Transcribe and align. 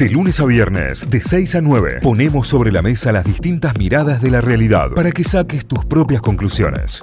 De 0.00 0.08
lunes 0.08 0.40
a 0.40 0.46
viernes, 0.46 1.10
de 1.10 1.20
6 1.20 1.56
a 1.56 1.60
9, 1.60 1.98
ponemos 2.02 2.48
sobre 2.48 2.72
la 2.72 2.80
mesa 2.80 3.12
las 3.12 3.22
distintas 3.22 3.76
miradas 3.76 4.22
de 4.22 4.30
la 4.30 4.40
realidad 4.40 4.88
para 4.96 5.10
que 5.12 5.22
saques 5.22 5.66
tus 5.66 5.84
propias 5.84 6.22
conclusiones. 6.22 7.02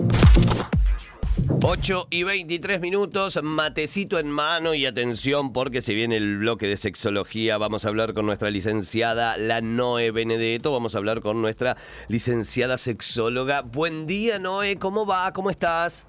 8 1.61 2.07
y 2.09 2.23
23 2.23 2.81
minutos, 2.81 3.39
matecito 3.43 4.17
en 4.17 4.31
mano 4.31 4.73
y 4.73 4.87
atención 4.87 5.53
porque 5.53 5.83
se 5.83 5.93
viene 5.93 6.17
el 6.17 6.39
bloque 6.39 6.65
de 6.65 6.75
sexología. 6.75 7.59
Vamos 7.59 7.85
a 7.85 7.89
hablar 7.89 8.15
con 8.15 8.25
nuestra 8.25 8.49
licenciada, 8.49 9.37
la 9.37 9.61
Noé 9.61 10.09
Benedetto. 10.09 10.71
Vamos 10.71 10.95
a 10.95 10.97
hablar 10.97 11.21
con 11.21 11.39
nuestra 11.39 11.77
licenciada 12.07 12.77
sexóloga. 12.77 13.61
Buen 13.61 14.07
día, 14.07 14.39
Noé. 14.39 14.77
¿Cómo 14.77 15.05
va? 15.05 15.31
¿Cómo 15.33 15.51
estás? 15.51 16.07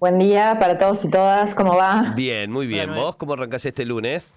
Buen 0.00 0.18
día 0.18 0.58
para 0.58 0.78
todos 0.78 1.04
y 1.04 1.10
todas. 1.10 1.54
¿Cómo 1.54 1.76
va? 1.76 2.12
Bien, 2.16 2.50
muy 2.50 2.66
bien. 2.66 2.92
¿Vos 2.92 3.14
cómo 3.14 3.34
arrancás 3.34 3.64
este 3.66 3.84
lunes? 3.84 4.34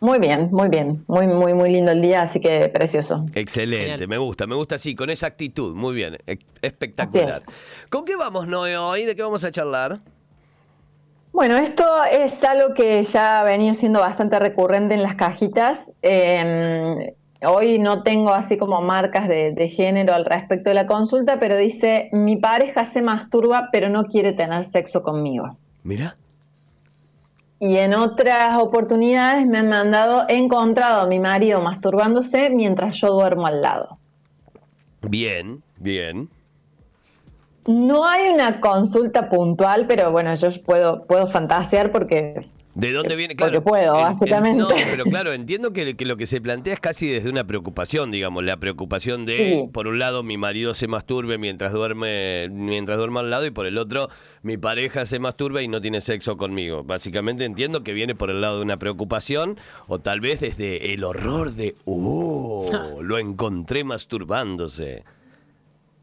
Muy 0.00 0.18
bien, 0.20 0.48
muy 0.52 0.68
bien. 0.68 1.04
Muy, 1.08 1.26
muy, 1.26 1.54
muy 1.54 1.72
lindo 1.72 1.90
el 1.90 2.00
día, 2.00 2.22
así 2.22 2.40
que 2.40 2.68
precioso. 2.68 3.26
Excelente, 3.34 4.06
me 4.06 4.18
gusta, 4.18 4.46
me 4.46 4.54
gusta 4.54 4.76
así, 4.76 4.94
con 4.94 5.10
esa 5.10 5.26
actitud. 5.26 5.74
Muy 5.74 5.94
bien, 5.94 6.18
espectacular. 6.62 7.40
¿Con 7.90 8.04
qué 8.04 8.16
vamos, 8.16 8.46
Noé, 8.46 8.76
hoy? 8.76 9.04
¿De 9.04 9.16
qué 9.16 9.22
vamos 9.22 9.42
a 9.42 9.50
charlar? 9.50 9.98
Bueno, 11.32 11.56
esto 11.56 11.84
es 12.04 12.42
algo 12.44 12.74
que 12.74 13.02
ya 13.02 13.40
ha 13.40 13.44
venido 13.44 13.74
siendo 13.74 14.00
bastante 14.00 14.38
recurrente 14.38 14.94
en 14.94 15.02
las 15.02 15.16
cajitas. 15.16 15.92
Em, 16.02 17.12
hoy 17.42 17.78
no 17.78 18.02
tengo 18.02 18.32
así 18.32 18.56
como 18.56 18.80
marcas 18.80 19.28
de, 19.28 19.52
de, 19.52 19.68
género 19.68 20.14
al 20.14 20.24
respecto 20.24 20.70
de 20.70 20.74
la 20.74 20.86
consulta, 20.86 21.38
pero 21.38 21.56
dice, 21.56 22.08
mi 22.12 22.36
pareja 22.36 22.84
se 22.84 23.02
masturba 23.02 23.68
pero 23.72 23.88
no 23.88 24.04
quiere 24.04 24.32
tener 24.32 24.64
sexo 24.64 25.02
conmigo. 25.02 25.58
Mira. 25.82 26.16
Y 27.60 27.76
en 27.76 27.94
otras 27.94 28.58
oportunidades 28.58 29.46
me 29.46 29.58
han 29.58 29.68
mandado, 29.68 30.24
he 30.28 30.36
encontrado 30.36 31.00
a 31.00 31.06
mi 31.06 31.18
marido 31.18 31.60
masturbándose 31.60 32.50
mientras 32.50 33.00
yo 33.00 33.12
duermo 33.12 33.46
al 33.46 33.62
lado. 33.62 33.98
Bien, 35.02 35.62
bien. 35.76 36.28
No 37.66 38.06
hay 38.06 38.30
una 38.30 38.60
consulta 38.60 39.28
puntual, 39.28 39.86
pero 39.86 40.10
bueno, 40.12 40.34
yo 40.34 40.48
puedo, 40.64 41.04
puedo 41.04 41.26
fantasear 41.26 41.92
porque 41.92 42.46
¿De 42.78 42.92
dónde 42.92 43.16
viene? 43.16 43.34
Claro, 43.34 43.60
Porque 43.60 43.70
puedo, 43.70 43.94
básicamente. 43.94 44.62
no, 44.62 44.68
pero 44.68 45.02
claro, 45.02 45.32
entiendo 45.32 45.72
que, 45.72 45.96
lo 45.98 46.16
que 46.16 46.26
se 46.26 46.40
plantea 46.40 46.74
es 46.74 46.78
casi 46.78 47.08
desde 47.08 47.28
una 47.28 47.42
preocupación, 47.42 48.12
digamos, 48.12 48.44
la 48.44 48.56
preocupación 48.58 49.26
de, 49.26 49.66
por 49.72 49.88
un 49.88 49.98
lado, 49.98 50.22
mi 50.22 50.36
marido 50.36 50.74
se 50.74 50.86
masturbe 50.86 51.38
mientras 51.38 51.72
duerme, 51.72 52.48
mientras 52.50 52.96
duerme 52.96 53.18
al 53.18 53.30
lado, 53.30 53.46
y 53.46 53.50
por 53.50 53.66
el 53.66 53.78
otro, 53.78 54.08
mi 54.42 54.58
pareja 54.58 55.06
se 55.06 55.18
masturbe 55.18 55.64
y 55.64 55.66
no 55.66 55.80
tiene 55.80 56.00
sexo 56.00 56.36
conmigo. 56.36 56.84
Básicamente 56.84 57.44
entiendo 57.44 57.82
que 57.82 57.92
viene 57.92 58.14
por 58.14 58.30
el 58.30 58.40
lado 58.40 58.58
de 58.58 58.62
una 58.62 58.76
preocupación, 58.76 59.58
o 59.88 59.98
tal 59.98 60.20
vez 60.20 60.38
desde 60.38 60.94
el 60.94 61.02
horror 61.02 61.54
de, 61.54 61.74
oh, 61.84 62.70
lo 63.02 63.18
encontré 63.18 63.82
masturbándose. 63.82 65.02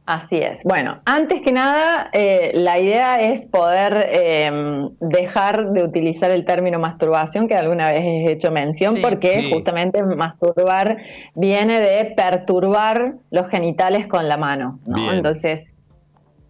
Así 0.06 0.38
es. 0.38 0.64
Bueno, 0.64 1.00
antes 1.06 1.42
que 1.42 1.52
nada, 1.52 2.10
eh, 2.14 2.52
la 2.54 2.80
idea 2.80 3.22
es 3.22 3.48
poder 3.48 4.08
em, 4.12 4.90
dejar 5.00 5.72
de 5.72 5.84
utilizar 5.84 6.30
el 6.30 6.46
término 6.46 6.78
masturbación, 6.78 7.48
que 7.48 7.56
alguna 7.56 7.90
vez 7.90 8.04
he 8.04 8.32
hecho 8.32 8.52
mención, 8.52 8.98
porque 9.02 9.50
justamente 9.52 10.04
masturbar 10.04 10.98
viene 11.34 11.82
de 11.82 12.06
perturbar 12.16 13.16
los 13.32 13.48
genitales 13.48 14.06
con 14.06 14.28
la 14.28 14.38
mano. 14.38 14.80
¿no? 14.86 15.12
Entonces, 15.12 15.74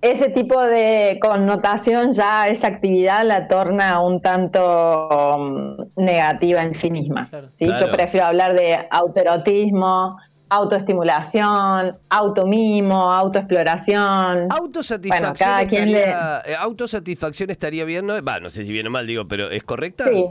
ese 0.02 0.30
tipo 0.30 0.62
de 0.62 1.18
connotación 1.22 2.12
ya 2.12 2.48
esa 2.48 2.68
actividad 2.68 3.26
la 3.26 3.48
torna 3.48 4.02
un 4.02 4.22
tanto 4.22 5.08
um, 5.38 5.78
negativa 5.96 6.62
en 6.62 6.74
sí 6.74 6.92
misma. 6.92 7.30
Yo 7.58 7.92
prefiero 7.92 8.28
hablar 8.28 8.54
de 8.54 8.86
autoerotismo, 8.92 10.18
autoestimulación, 10.50 11.98
automimo, 12.10 13.12
autoexploración. 13.12 14.48
Autosatisfacción, 14.52 15.60
estaría, 15.60 16.42
eh, 16.46 16.56
autosatisfacción 16.58 17.50
estaría 17.50 17.84
bien, 17.86 18.06
¿no? 18.06 18.20
no 18.22 18.50
sé 18.50 18.64
si 18.64 18.72
bien 18.72 18.88
o 18.88 18.92
mal 18.92 19.08
digo, 19.08 19.28
pero 19.28 19.50
¿es 19.50 19.64
correcta? 19.64 20.06
Sí. 20.06 20.26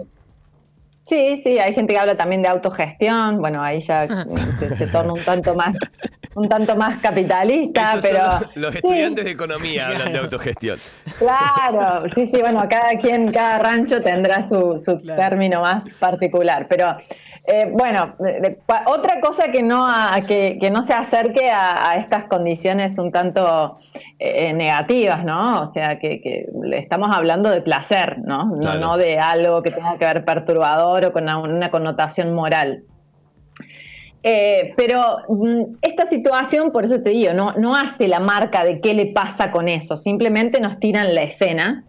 Sí, 1.04 1.36
sí, 1.36 1.58
hay 1.58 1.74
gente 1.74 1.92
que 1.92 1.98
habla 1.98 2.16
también 2.16 2.40
de 2.40 2.48
autogestión, 2.48 3.38
bueno, 3.38 3.62
ahí 3.62 3.80
ya 3.80 4.08
se, 4.74 4.86
torna 4.86 5.12
un 5.12 5.22
tanto 5.22 5.54
más 5.54 5.76
un 6.34 6.48
tanto 6.48 6.74
más 6.76 7.00
capitalista, 7.00 7.98
pero 8.00 8.24
los, 8.54 8.74
estudiantes 8.74 9.24
de 9.24 9.30
economía 9.30 9.88
hablan 9.88 10.12
de 10.12 10.18
autogestión. 10.18 10.78
Claro, 11.18 12.08
sí, 12.14 12.26
sí, 12.26 12.38
bueno, 12.40 12.66
cada 12.68 12.98
quien, 12.98 13.30
cada 13.30 13.58
rancho 13.58 14.02
tendrá 14.02 14.42
su, 14.42 14.74
término 15.04 15.60
más 15.60 15.84
particular, 16.00 16.66
pero 16.68 16.96
eh, 17.46 17.68
bueno, 17.70 18.14
otra 18.86 19.20
cosa 19.20 19.52
que 19.52 19.62
no, 19.62 19.86
que, 20.26 20.70
no 20.72 20.82
se 20.82 20.94
acerque 20.94 21.50
a, 21.50 21.96
estas 21.98 22.24
condiciones 22.24 22.98
un 22.98 23.12
tanto 23.12 23.78
eh, 24.18 24.54
negativas, 24.54 25.24
¿no? 25.24 25.60
O 25.60 25.66
sea, 25.66 25.98
que, 25.98 26.48
estamos 26.72 27.14
hablando 27.14 27.50
de 27.50 27.60
placer, 27.60 28.18
¿no? 28.20 28.46
¿no? 28.56 28.96
de 28.96 29.18
algo 29.18 29.62
que 29.62 29.72
tenga 29.72 29.98
que 29.98 30.06
ver 30.06 30.24
perturbador 30.24 31.04
o 31.04 31.12
con 31.12 31.28
una, 31.28 31.70
connotación 31.70 32.32
moral. 32.32 32.84
Eh, 34.22 34.72
pero 34.78 35.18
mm, 35.28 35.76
esta 35.82 36.06
situación, 36.06 36.72
por 36.72 36.86
eso 36.86 37.02
te 37.02 37.10
digo, 37.10 37.34
no, 37.34 37.52
no 37.52 37.74
hace 37.74 38.08
la 38.08 38.20
marca 38.20 38.64
de 38.64 38.80
qué 38.80 38.94
le 38.94 39.06
pasa 39.06 39.50
con 39.50 39.68
eso, 39.68 39.98
simplemente 39.98 40.60
nos 40.60 40.80
tiran 40.80 41.14
la 41.14 41.24
escena 41.24 41.84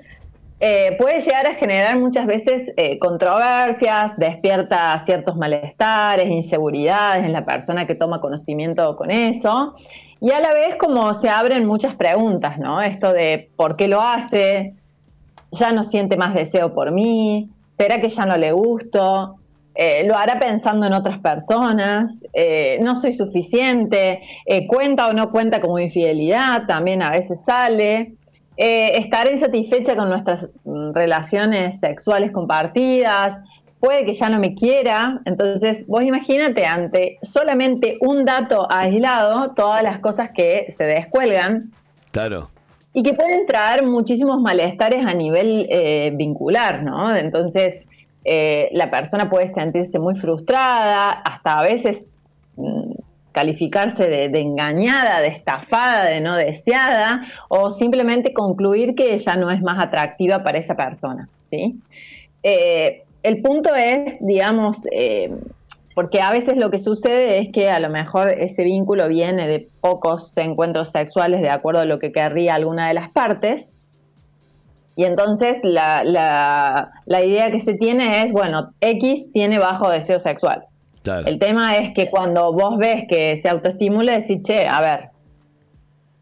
eh, 0.59 0.95
puede 0.97 1.19
llegar 1.19 1.45
a 1.47 1.55
generar 1.55 1.99
muchas 1.99 2.25
veces 2.25 2.71
eh, 2.77 2.97
controversias, 2.97 4.17
despierta 4.17 4.97
ciertos 4.99 5.35
malestares, 5.35 6.29
inseguridades 6.29 7.25
en 7.25 7.33
la 7.33 7.45
persona 7.45 7.85
que 7.85 7.95
toma 7.95 8.21
conocimiento 8.21 8.95
con 8.95 9.11
eso. 9.11 9.75
Y 10.21 10.31
a 10.31 10.39
la 10.39 10.53
vez 10.53 10.77
como 10.77 11.13
se 11.13 11.29
abren 11.29 11.65
muchas 11.65 11.95
preguntas, 11.95 12.57
¿no? 12.57 12.81
Esto 12.81 13.11
de 13.11 13.49
por 13.57 13.75
qué 13.75 13.89
lo 13.89 14.01
hace, 14.01 14.73
ya 15.51 15.71
no 15.71 15.83
siente 15.83 16.15
más 16.15 16.33
deseo 16.33 16.73
por 16.73 16.91
mí, 16.91 17.49
será 17.71 17.99
que 17.99 18.07
ya 18.07 18.25
no 18.25 18.37
le 18.37 18.53
gusto, 18.53 19.35
eh, 19.75 20.07
lo 20.07 20.15
hará 20.15 20.39
pensando 20.39 20.85
en 20.85 20.93
otras 20.93 21.19
personas, 21.19 22.15
no 22.79 22.95
soy 22.95 23.13
suficiente, 23.13 24.21
cuenta 24.67 25.07
o 25.07 25.13
no 25.13 25.31
cuenta 25.31 25.59
como 25.59 25.79
infidelidad, 25.79 26.65
también 26.65 27.03
a 27.03 27.11
veces 27.11 27.43
sale. 27.43 28.13
Eh, 28.57 28.97
estar 28.99 29.29
insatisfecha 29.29 29.95
con 29.95 30.09
nuestras 30.09 30.47
mm, 30.63 30.93
relaciones 30.93 31.79
sexuales 31.79 32.31
compartidas, 32.31 33.41
puede 33.79 34.05
que 34.05 34.13
ya 34.13 34.29
no 34.29 34.39
me 34.39 34.55
quiera, 34.55 35.21
entonces 35.25 35.85
vos 35.87 36.03
imagínate 36.03 36.65
ante 36.65 37.17
solamente 37.21 37.97
un 37.99 38.23
dato 38.25 38.65
aislado 38.71 39.51
todas 39.53 39.83
las 39.83 39.99
cosas 39.99 40.31
que 40.33 40.65
se 40.69 40.85
descuelgan. 40.85 41.71
Claro. 42.11 42.49
Y 42.93 43.03
que 43.03 43.13
pueden 43.13 43.45
traer 43.45 43.85
muchísimos 43.85 44.39
malestares 44.39 45.05
a 45.05 45.13
nivel 45.13 45.67
eh, 45.69 46.11
vincular, 46.15 46.81
¿no? 46.81 47.13
Entonces, 47.13 47.85
eh, 48.23 48.69
la 48.71 48.89
persona 48.89 49.29
puede 49.29 49.47
sentirse 49.47 49.99
muy 49.99 50.15
frustrada, 50.15 51.11
hasta 51.11 51.59
a 51.59 51.61
veces 51.61 52.09
mm, 52.55 52.93
calificarse 53.35 54.07
de, 54.07 54.39
engañada, 54.39 55.19
de 55.19 55.27
estafada, 55.27 56.05
de 56.05 56.21
no 56.21 56.37
deseada, 56.37 57.27
o 57.49 57.69
simplemente 57.69 58.31
concluir 58.31 58.95
que 58.95 59.13
ella 59.13 59.35
no 59.35 59.51
es 59.51 59.61
más 59.61 59.83
atractiva 59.83 60.41
para 60.41 60.57
esa 60.57 60.75
persona. 60.75 61.27
¿sí? 61.47 61.75
Eh, 62.43 63.03
el 63.23 63.41
punto 63.41 63.75
es, 63.75 64.15
digamos, 64.21 64.83
eh, 64.89 65.35
porque 65.95 66.21
a 66.21 66.31
veces 66.31 66.55
lo 66.55 66.71
que 66.71 66.77
sucede 66.77 67.39
es 67.39 67.49
que 67.51 67.69
a 67.69 67.81
lo 67.81 67.89
mejor 67.89 68.29
ese 68.29 68.63
vínculo 68.63 69.09
viene 69.09 69.49
de 69.49 69.67
pocos 69.81 70.37
encuentros 70.37 70.91
sexuales 70.91 71.41
de 71.41 71.49
acuerdo 71.49 71.81
a 71.81 71.85
lo 71.85 71.99
que 71.99 72.13
querría 72.13 72.55
alguna 72.55 72.87
de 72.87 72.93
las 72.93 73.09
partes. 73.09 73.73
Y 74.95 75.03
entonces 75.03 75.59
la, 75.63 76.05
la 77.05 77.25
idea 77.25 77.51
que 77.51 77.59
se 77.59 77.73
tiene 77.73 78.23
es, 78.23 78.31
bueno, 78.31 78.71
X 78.79 79.33
tiene 79.33 79.59
bajo 79.59 79.89
deseo 79.89 80.19
sexual. 80.19 80.63
El 81.25 81.39
tema 81.39 81.77
es 81.77 81.93
que 81.93 82.09
cuando 82.09 82.51
vos 82.53 82.77
ves 82.77 83.05
que 83.07 83.37
se 83.37 83.49
autoestimula, 83.49 84.13
decís, 84.13 84.41
che, 84.41 84.67
a 84.67 84.81
ver, 84.81 85.09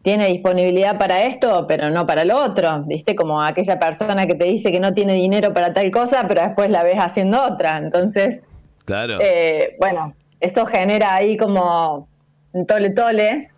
tiene 0.02 0.26
disponibilidad 0.26 0.98
para 0.98 1.22
esto, 1.22 1.66
pero 1.66 1.90
no 1.90 2.06
para 2.06 2.24
lo 2.24 2.42
otro. 2.42 2.82
¿Viste? 2.84 3.14
Como 3.14 3.42
aquella 3.42 3.78
persona 3.78 4.26
que 4.26 4.34
te 4.34 4.44
dice 4.44 4.70
que 4.70 4.80
no 4.80 4.92
tiene 4.92 5.14
dinero 5.14 5.54
para 5.54 5.72
tal 5.72 5.90
cosa, 5.90 6.26
pero 6.28 6.42
después 6.42 6.70
la 6.70 6.84
ves 6.84 6.96
haciendo 6.98 7.42
otra. 7.42 7.78
Entonces, 7.78 8.46
claro. 8.84 9.18
Eh, 9.20 9.76
bueno, 9.80 10.14
eso 10.40 10.66
genera 10.66 11.14
ahí 11.14 11.36
como 11.36 12.08
un 12.52 12.66
tole-tole 12.66 13.50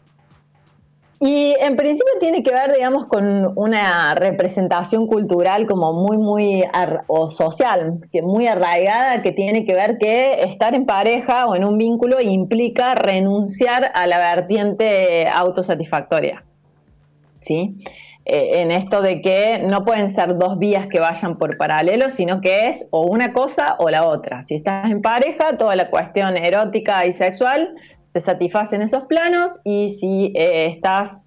y 1.18 1.54
en 1.60 1.76
principio 1.76 2.12
tiene 2.20 2.42
que 2.42 2.50
ver, 2.52 2.72
digamos, 2.74 3.06
con 3.06 3.52
una 3.56 4.14
representación 4.14 5.06
cultural 5.06 5.66
como 5.66 5.92
muy, 5.92 6.18
muy, 6.18 6.64
o 7.06 7.30
social, 7.30 8.00
que 8.12 8.22
muy 8.22 8.46
arraigada, 8.46 9.22
que 9.22 9.32
tiene 9.32 9.64
que 9.64 9.74
ver 9.74 9.98
que 9.98 10.42
estar 10.42 10.74
en 10.74 10.84
pareja 10.84 11.46
o 11.46 11.54
en 11.54 11.64
un 11.64 11.78
vínculo 11.78 12.20
implica 12.20 12.94
renunciar 12.94 13.90
a 13.94 14.06
la 14.06 14.18
vertiente 14.18 15.26
autosatisfactoria. 15.28 16.44
¿Sí? 17.40 17.76
eh, 18.26 18.60
en 18.60 18.72
esto 18.72 19.02
de 19.02 19.20
que 19.22 19.64
no 19.70 19.84
pueden 19.84 20.08
ser 20.08 20.36
dos 20.36 20.58
vías 20.58 20.88
que 20.88 20.98
vayan 20.98 21.38
por 21.38 21.56
paralelo, 21.56 22.10
sino 22.10 22.40
que 22.40 22.68
es 22.68 22.88
o 22.90 23.06
una 23.06 23.32
cosa 23.32 23.76
o 23.78 23.88
la 23.88 24.04
otra. 24.04 24.42
Si 24.42 24.56
estás 24.56 24.90
en 24.90 25.00
pareja, 25.00 25.56
toda 25.56 25.76
la 25.76 25.90
cuestión 25.90 26.36
erótica 26.36 27.06
y 27.06 27.12
sexual 27.12 27.76
se 28.06 28.20
satisface 28.20 28.76
en 28.76 28.82
esos 28.82 29.04
planos 29.04 29.60
y 29.64 29.90
si 29.90 30.32
eh, 30.34 30.66
estás 30.66 31.24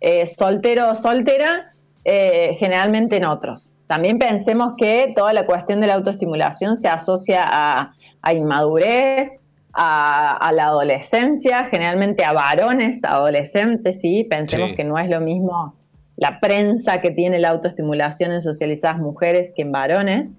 eh, 0.00 0.26
soltero 0.26 0.90
o 0.90 0.94
soltera, 0.94 1.68
generalmente 2.04 3.16
en 3.18 3.24
otros. 3.24 3.72
También 3.86 4.18
pensemos 4.18 4.72
que 4.76 5.12
toda 5.14 5.32
la 5.32 5.46
cuestión 5.46 5.80
de 5.80 5.86
la 5.86 5.94
autoestimulación 5.94 6.74
se 6.74 6.88
asocia 6.88 7.44
a, 7.46 7.92
inmadurez, 8.34 9.44
a, 9.72 10.50
la 10.52 10.64
adolescencia, 10.64 11.66
generalmente 11.66 12.24
a 12.24 12.32
varones, 12.32 13.04
adolescentes, 13.04 14.00
sí, 14.00 14.24
pensemos 14.24 14.74
que 14.74 14.82
no 14.82 14.98
es 14.98 15.08
lo 15.08 15.20
mismo 15.20 15.76
la 16.16 16.40
prensa 16.40 17.00
que 17.00 17.10
tiene 17.10 17.38
la 17.38 17.50
autoestimulación 17.50 18.32
en 18.32 18.40
socializadas 18.40 18.98
mujeres 18.98 19.52
que 19.54 19.62
en 19.62 19.72
varones. 19.72 20.36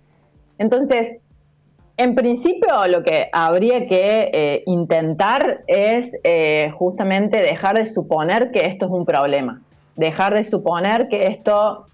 Entonces, 0.58 1.20
en 1.98 2.16
principio 2.16 2.88
lo 2.88 3.04
que 3.04 3.30
habría 3.32 3.88
que 3.88 4.30
eh, 4.34 4.64
intentar 4.66 5.64
es 5.68 6.18
eh, 6.24 6.72
justamente 6.78 7.42
dejar 7.42 7.78
de 7.78 7.86
suponer 7.86 8.52
que 8.52 8.68
esto 8.68 8.86
es 8.86 8.92
un 8.92 9.06
problema, 9.06 9.62
dejar 9.96 10.34
de 10.34 10.44
suponer 10.44 11.08
que 11.08 11.28
esto 11.28 11.86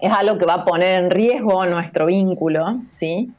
es 0.00 0.12
algo 0.12 0.38
que 0.38 0.46
va 0.46 0.54
a 0.54 0.64
poner 0.64 1.00
en 1.00 1.10
riesgo 1.10 1.64
nuestro 1.66 2.06
vínculo, 2.06 2.80
¿sí? 2.94 3.32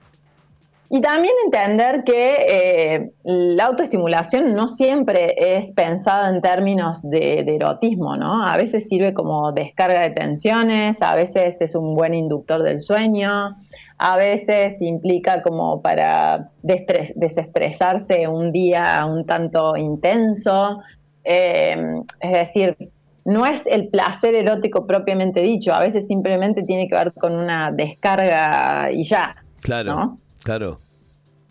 Y 0.92 1.02
también 1.02 1.34
entender 1.46 2.04
que 2.04 2.46
eh, 2.50 3.12
la 3.24 3.66
autoestimulación 3.66 4.56
no 4.56 4.68
siempre 4.68 5.36
es 5.38 5.72
pensada 5.74 6.30
en 6.30 6.42
términos 6.42 7.08
de, 7.08 7.42
erotismo, 7.42 8.18
¿no? 8.18 8.44
A 8.44 8.58
veces 8.58 8.90
sirve 8.90 9.14
como 9.14 9.52
descarga 9.52 10.02
de 10.02 10.10
tensiones, 10.10 11.04
a 11.04 11.16
veces 11.16 11.62
es 11.62 11.76
un 11.76 11.94
buen 11.94 12.16
inductor 12.16 12.64
del 12.64 12.80
sueño, 12.80 13.56
a 14.00 14.16
veces 14.16 14.82
implica 14.82 15.42
como 15.42 15.82
para 15.82 16.50
desestresarse 16.64 18.28
un 18.30 18.54
día 18.54 19.06
un 19.06 19.26
tanto 19.26 19.76
intenso. 19.76 20.80
Eh, 21.26 22.02
es 22.22 22.32
decir, 22.32 22.78
no 23.26 23.46
es 23.46 23.68
el 23.68 23.90
placer 23.90 24.36
erótico 24.36 24.88
propiamente 24.88 25.42
dicho, 25.42 25.74
a 25.74 25.82
veces 25.82 26.08
simplemente 26.08 26.64
tiene 26.64 26.88
que 26.88 26.96
ver 26.96 27.14
con 27.14 27.36
una 27.36 27.72
descarga 27.74 28.90
y 28.90 29.04
ya. 29.04 29.36
Claro. 29.62 30.18
Claro. 30.44 30.78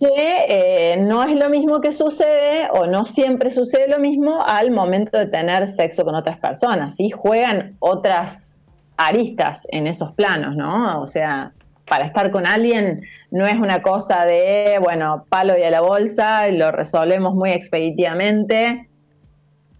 Que 0.00 0.46
eh, 0.48 0.96
no 0.96 1.22
es 1.24 1.36
lo 1.36 1.50
mismo 1.50 1.82
que 1.82 1.92
sucede 1.92 2.68
o 2.72 2.86
no 2.86 3.04
siempre 3.04 3.50
sucede 3.50 3.88
lo 3.88 3.98
mismo 3.98 4.42
al 4.42 4.70
momento 4.70 5.18
de 5.18 5.26
tener 5.26 5.68
sexo 5.68 6.02
con 6.04 6.14
otras 6.14 6.38
personas. 6.38 6.96
¿sí? 6.96 7.10
Juegan 7.10 7.76
otras 7.80 8.58
aristas 8.96 9.66
en 9.70 9.86
esos 9.86 10.12
planos, 10.14 10.56
¿no? 10.56 11.02
O 11.02 11.06
sea, 11.06 11.52
para 11.88 12.04
estar 12.04 12.30
con 12.30 12.46
alguien 12.46 13.02
no 13.30 13.46
es 13.46 13.54
una 13.54 13.82
cosa 13.82 14.24
de, 14.24 14.78
bueno, 14.82 15.24
palo 15.28 15.58
y 15.58 15.62
a 15.62 15.70
la 15.70 15.80
bolsa, 15.80 16.48
lo 16.48 16.70
resolvemos 16.72 17.34
muy 17.34 17.50
expeditivamente. 17.50 18.88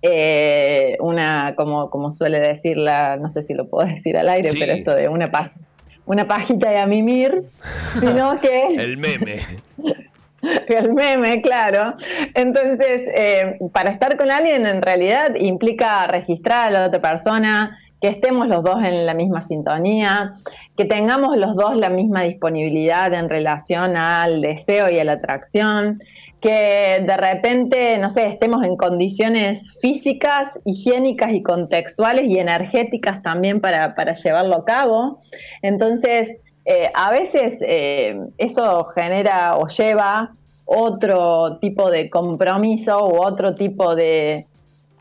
Eh, 0.00 0.96
una, 1.00 1.55
como, 1.56 1.90
como 1.90 2.12
suele 2.12 2.38
decirla, 2.38 3.16
no 3.16 3.31
sé 3.31 3.43
si 3.43 3.55
lo 3.55 3.69
puedo 3.69 3.88
decir 3.88 4.16
al 4.16 4.28
aire, 4.28 4.50
pero 4.58 4.72
esto 4.72 4.94
de 4.94 5.08
una 5.08 5.26
página 5.26 5.69
una 6.08 6.26
pajita 6.26 6.70
de 6.70 6.78
a 6.78 6.87
mimir, 6.87 7.44
sino 8.00 8.40
que... 8.40 8.66
El 8.69 8.96
meme. 8.96 9.40
El 10.69 10.94
meme, 10.94 11.43
claro. 11.43 11.94
Entonces, 12.34 13.02
eh, 13.14 13.58
para 13.72 13.90
estar 13.90 14.16
con 14.16 14.31
alguien 14.31 14.66
en 14.66 14.82
realidad 14.82 15.34
implica 15.34 16.06
registrar 16.06 16.69
a 16.69 16.70
la 16.70 16.87
otra 16.87 17.00
persona, 17.00 17.76
que 18.00 18.08
estemos 18.08 18.46
los 18.46 18.62
dos 18.62 18.78
en 18.84 19.05
la 19.05 19.14
misma 19.14 19.43
sintonía, 19.43 20.34
que 20.79 20.85
tengamos 20.85 21.37
los 21.37 21.57
dos 21.57 21.77
la 21.77 21.91
misma 21.91 22.23
disponibilidad 22.23 23.13
en 23.13 23.29
relación 23.29 23.97
al 23.97 24.41
deseo 24.41 24.89
y 24.89 25.01
a 25.01 25.05
la 25.05 25.15
atracción, 25.15 26.01
que 26.41 27.03
de 27.05 27.17
repente, 27.17 27.99
no 27.99 28.11
sé, 28.11 28.29
estemos 28.29 28.63
en 28.63 28.77
condiciones 28.77 29.77
físicas, 29.81 30.61
higiénicas 30.65 31.33
y 31.33 31.43
contextuales 31.43 32.29
y 32.29 32.39
energéticas 32.39 33.25
también 33.25 33.61
para, 33.61 33.93
llevarlo 34.15 34.55
a 34.55 34.65
cabo. 34.65 35.19
Entonces, 35.63 36.41
eh, 36.65 36.89
a 36.95 37.11
veces 37.11 37.59
eh, 37.67 38.17
eso 38.39 38.85
genera 38.95 39.57
o 39.57 39.67
lleva 39.67 40.31
otro 40.65 41.59
tipo 41.59 41.91
de 41.91 42.09
compromiso 42.09 43.05
u 43.05 43.21
otro 43.21 43.57
tipo 43.57 43.97
de, 43.97 44.47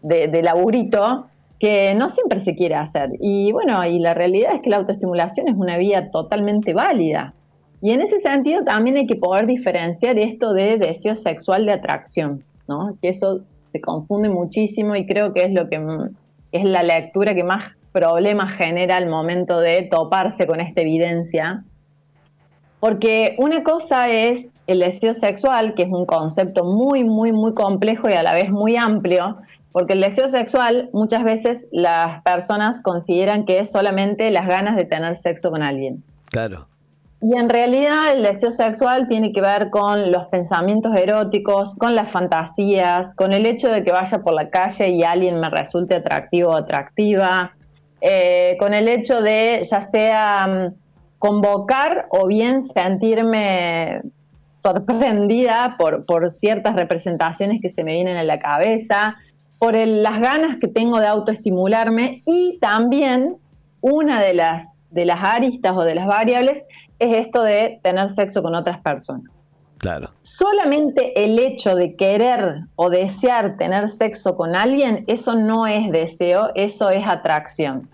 de, 0.01 0.27
de 0.27 0.41
laburito 0.41 1.27
que 1.59 1.93
no 1.95 2.09
siempre 2.09 2.39
se 2.39 2.55
quiere 2.55 2.75
hacer. 2.75 3.11
Y 3.19 3.51
bueno, 3.51 3.83
y 3.85 3.99
la 3.99 4.13
realidad 4.13 4.55
es 4.55 4.61
que 4.61 4.69
la 4.69 4.77
autoestimulación 4.77 5.47
es 5.47 5.55
una 5.55 5.77
vía 5.77 6.11
totalmente 6.11 6.73
válida. 6.73 7.33
Y 7.81 7.91
en 7.91 8.01
ese 8.01 8.19
sentido 8.19 8.63
también 8.63 8.97
hay 8.97 9.07
que 9.07 9.15
poder 9.15 9.45
diferenciar 9.45 10.17
esto 10.17 10.53
de 10.53 10.77
deseo 10.77 11.15
sexual 11.15 11.65
de 11.65 11.73
atracción, 11.73 12.43
¿no? 12.67 12.97
Que 13.01 13.09
eso 13.09 13.41
se 13.67 13.81
confunde 13.81 14.29
muchísimo 14.29 14.95
y 14.95 15.05
creo 15.05 15.33
que 15.33 15.43
es 15.43 15.51
lo 15.51 15.67
que 15.69 15.79
es 16.51 16.63
la 16.63 16.81
lectura 16.81 17.35
que 17.35 17.43
más 17.43 17.73
problemas 17.91 18.53
genera 18.53 18.97
al 18.97 19.07
momento 19.07 19.59
de 19.59 19.83
toparse 19.83 20.47
con 20.47 20.59
esta 20.59 20.81
evidencia. 20.81 21.63
Porque 22.79 23.35
una 23.39 23.63
cosa 23.63 24.09
es 24.09 24.51
el 24.67 24.79
deseo 24.79 25.13
sexual, 25.13 25.73
que 25.73 25.83
es 25.83 25.89
un 25.89 26.05
concepto 26.05 26.63
muy, 26.63 27.03
muy, 27.03 27.31
muy 27.31 27.53
complejo 27.53 28.09
y 28.09 28.13
a 28.13 28.21
la 28.21 28.33
vez 28.33 28.51
muy 28.51 28.75
amplio, 28.75 29.37
porque 29.77 29.93
el 29.93 30.01
deseo 30.01 30.27
sexual 30.27 30.89
muchas 30.91 31.23
veces 31.23 31.69
las 31.71 32.23
personas 32.23 32.81
consideran 32.81 33.45
que 33.45 33.59
es 33.59 33.71
solamente 33.71 34.31
las 34.31 34.47
ganas 34.47 34.75
de 34.75 34.85
tener 34.85 35.15
sexo 35.15 35.51
con 35.51 35.61
alguien. 35.61 36.03
Claro. 36.31 36.67
Y 37.21 37.37
en 37.37 37.47
realidad 37.47 38.11
el 38.11 38.23
deseo 38.23 38.49
sexual 38.49 39.07
tiene 39.07 39.31
que 39.31 39.39
ver 39.39 39.69
con 39.69 40.11
los 40.11 40.25
pensamientos 40.29 40.95
eróticos, 40.95 41.75
con 41.75 41.93
las 41.93 42.09
fantasías, 42.09 43.13
con 43.13 43.33
el 43.33 43.45
hecho 43.45 43.69
de 43.69 43.83
que 43.83 43.91
vaya 43.91 44.17
por 44.23 44.33
la 44.33 44.49
calle 44.49 44.89
y 44.89 45.03
alguien 45.03 45.39
me 45.39 45.51
resulte 45.51 45.97
atractivo 45.97 46.49
o 46.49 46.57
atractiva, 46.57 47.51
eh, 48.01 48.57
con 48.59 48.73
el 48.73 48.87
hecho 48.87 49.21
de 49.21 49.61
ya 49.63 49.81
sea 49.81 50.47
mm, 50.47 50.73
convocar 51.19 52.07
o 52.09 52.25
bien 52.25 52.63
sentirme 52.63 54.01
sorprendida 54.43 55.75
por, 55.77 56.03
por, 56.03 56.31
ciertas 56.31 56.75
representaciones 56.75 57.61
que 57.61 57.69
se 57.69 57.83
me 57.83 57.93
vienen 57.93 58.17
en 58.17 58.25
la 58.25 58.39
cabeza, 58.39 59.17
por 59.59 59.75
las 59.75 60.19
ganas 60.19 60.57
que 60.57 60.67
tengo 60.67 60.99
de 60.99 61.07
autoestimularme 61.07 62.21
y 62.25 62.57
también 62.59 63.37
una 63.81 64.21
de 64.21 64.33
las, 64.33 64.81
de 64.91 65.05
las 65.05 65.23
aristas 65.23 65.73
o 65.75 65.83
de 65.83 65.95
las 65.95 66.07
variables 66.07 66.65
es 66.99 67.17
esto 67.17 67.43
de 67.43 67.79
tener 67.83 68.09
sexo 68.09 68.41
con 68.41 68.55
otras 68.55 68.79
personas. 68.81 69.43
Claro. 69.77 70.09
Solamente 70.23 71.23
el 71.23 71.37
hecho 71.37 71.75
de 71.75 71.95
querer 71.95 72.61
o 72.75 72.89
desear 72.89 73.57
tener 73.57 73.89
sexo 73.89 74.35
con 74.35 74.55
alguien, 74.55 75.03
eso 75.07 75.35
no 75.35 75.67
es 75.67 75.91
deseo, 75.91 76.49
eso 76.55 76.89
es 76.89 77.05
atracción. 77.07 77.87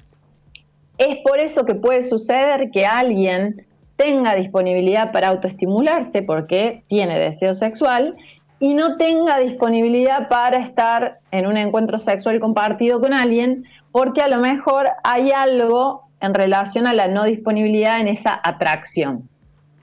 Es 0.98 1.18
por 1.18 1.40
eso 1.40 1.66
que 1.66 1.76
puede 1.76 2.02
suceder 2.02 2.72
que 2.72 2.86
alguien 2.86 3.66
tenga 3.98 4.34
disponibilidad 4.36 5.12
para 5.12 5.30
autoestimularse 5.30 6.22
porque 6.22 6.84
tiene 6.88 7.20
deseo 7.20 7.54
sexual 7.54 8.16
y 8.64 8.76
no 8.76 8.96
tenga 8.96 9.40
disponibilidad 9.40 10.30
para 10.30 10.58
estar 10.58 11.20
en 11.32 11.48
un 11.48 11.58
encuentro 11.58 12.00
sexual 12.00 12.40
compartido 12.40 13.02
con 13.02 13.14
alguien 13.14 13.66
porque 13.92 14.22
a 14.22 14.30
lo 14.30 14.38
mejor 14.38 14.88
hay 15.04 15.32
algo 15.32 16.08
en 16.22 16.34
relación 16.34 16.88
a 16.88 16.94
la 16.94 17.10
no 17.10 17.26
disponibilidad 17.26 18.00
en 18.00 18.08
esa 18.08 18.40
atracción. 18.42 19.28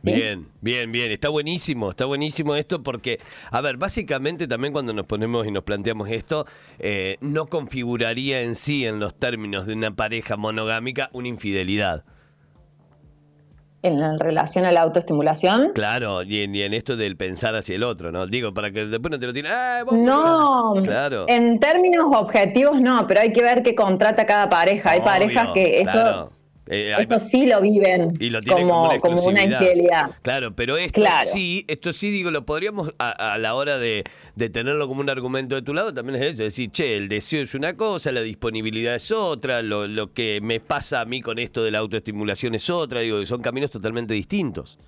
Bien, 0.02 0.46
bien, 0.62 0.90
bien. 0.92 1.12
Está 1.12 1.28
buenísimo, 1.28 1.90
está 1.90 2.06
buenísimo 2.06 2.56
esto 2.56 2.82
porque, 2.82 3.18
a 3.50 3.60
ver, 3.60 3.76
básicamente 3.76 4.48
también 4.48 4.72
cuando 4.72 4.94
nos 4.94 5.04
ponemos 5.04 5.46
y 5.46 5.50
nos 5.50 5.62
planteamos 5.62 6.08
esto, 6.08 6.46
eh, 6.78 7.18
no 7.20 7.48
configuraría 7.48 8.40
en 8.40 8.54
sí, 8.54 8.86
en 8.86 8.98
los 8.98 9.14
términos 9.14 9.66
de 9.66 9.74
una 9.74 9.90
pareja 9.90 10.38
monogámica, 10.38 11.10
una 11.12 11.28
infidelidad 11.28 12.02
en 13.82 14.18
relación 14.18 14.64
a 14.64 14.72
la 14.72 14.82
autoestimulación. 14.82 15.72
Claro, 15.74 16.22
y 16.22 16.42
en, 16.42 16.74
esto 16.74 16.96
del 16.96 17.16
pensar 17.16 17.54
hacia 17.56 17.76
el 17.76 17.82
otro, 17.82 18.12
¿no? 18.12 18.26
Digo, 18.26 18.52
para 18.52 18.70
que 18.70 18.86
después 18.86 19.10
no 19.10 19.18
te 19.18 19.26
lo 19.26 19.32
tiren. 19.32 19.52
no, 19.92 20.74
claro. 20.84 21.24
en 21.28 21.58
términos 21.58 22.06
objetivos 22.14 22.80
no, 22.80 23.06
pero 23.06 23.20
hay 23.20 23.32
que 23.32 23.42
ver 23.42 23.62
qué 23.62 23.74
contrata 23.74 24.26
cada 24.26 24.48
pareja. 24.48 24.90
Hay 24.92 25.00
parejas 25.00 25.48
que 25.54 25.80
eso... 25.80 26.30
Eh, 26.72 26.94
eso 27.00 27.18
sí 27.18 27.46
lo 27.46 27.60
viven 27.60 28.16
como, 28.46 28.88
como, 29.00 29.22
una 29.24 29.42
infidelidad. 29.42 30.12
Claro, 30.22 30.54
pero 30.54 30.76
esto 30.76 31.02
sí, 31.24 31.64
esto 31.66 31.92
sí 31.92 32.12
digo, 32.12 32.30
lo 32.30 32.46
podríamos 32.46 32.92
a, 32.98 33.38
la 33.38 33.56
hora 33.56 33.78
de, 33.78 34.04
tenerlo 34.48 34.88
como 34.88 35.00
un 35.00 35.10
argumento 35.10 35.54
de 35.54 35.62
tu 35.62 35.74
lado, 35.74 35.92
también 35.92 36.22
es 36.22 36.34
eso, 36.34 36.44
decir, 36.44 36.70
che, 36.70 36.96
el 36.96 37.08
deseo 37.08 37.42
es 37.42 37.54
una 37.54 37.76
cosa, 37.76 38.12
la 38.12 38.22
disponibilidad 38.22 38.94
es 38.94 39.10
otra, 39.10 39.60
lo, 39.62 39.86
lo 39.86 40.12
que 40.12 40.40
me 40.40 40.60
pasa 40.60 41.00
a 41.00 41.04
mí 41.04 41.20
con 41.20 41.38
esto 41.38 41.62
de 41.62 41.72
la 41.72 41.78
autoestimulación 41.78 42.54
es 42.54 42.70
otra, 42.70 43.00
digo, 43.00 43.24
son 43.26 43.42
caminos 43.42 43.70
totalmente 43.70 44.14
distintos. 44.14 44.78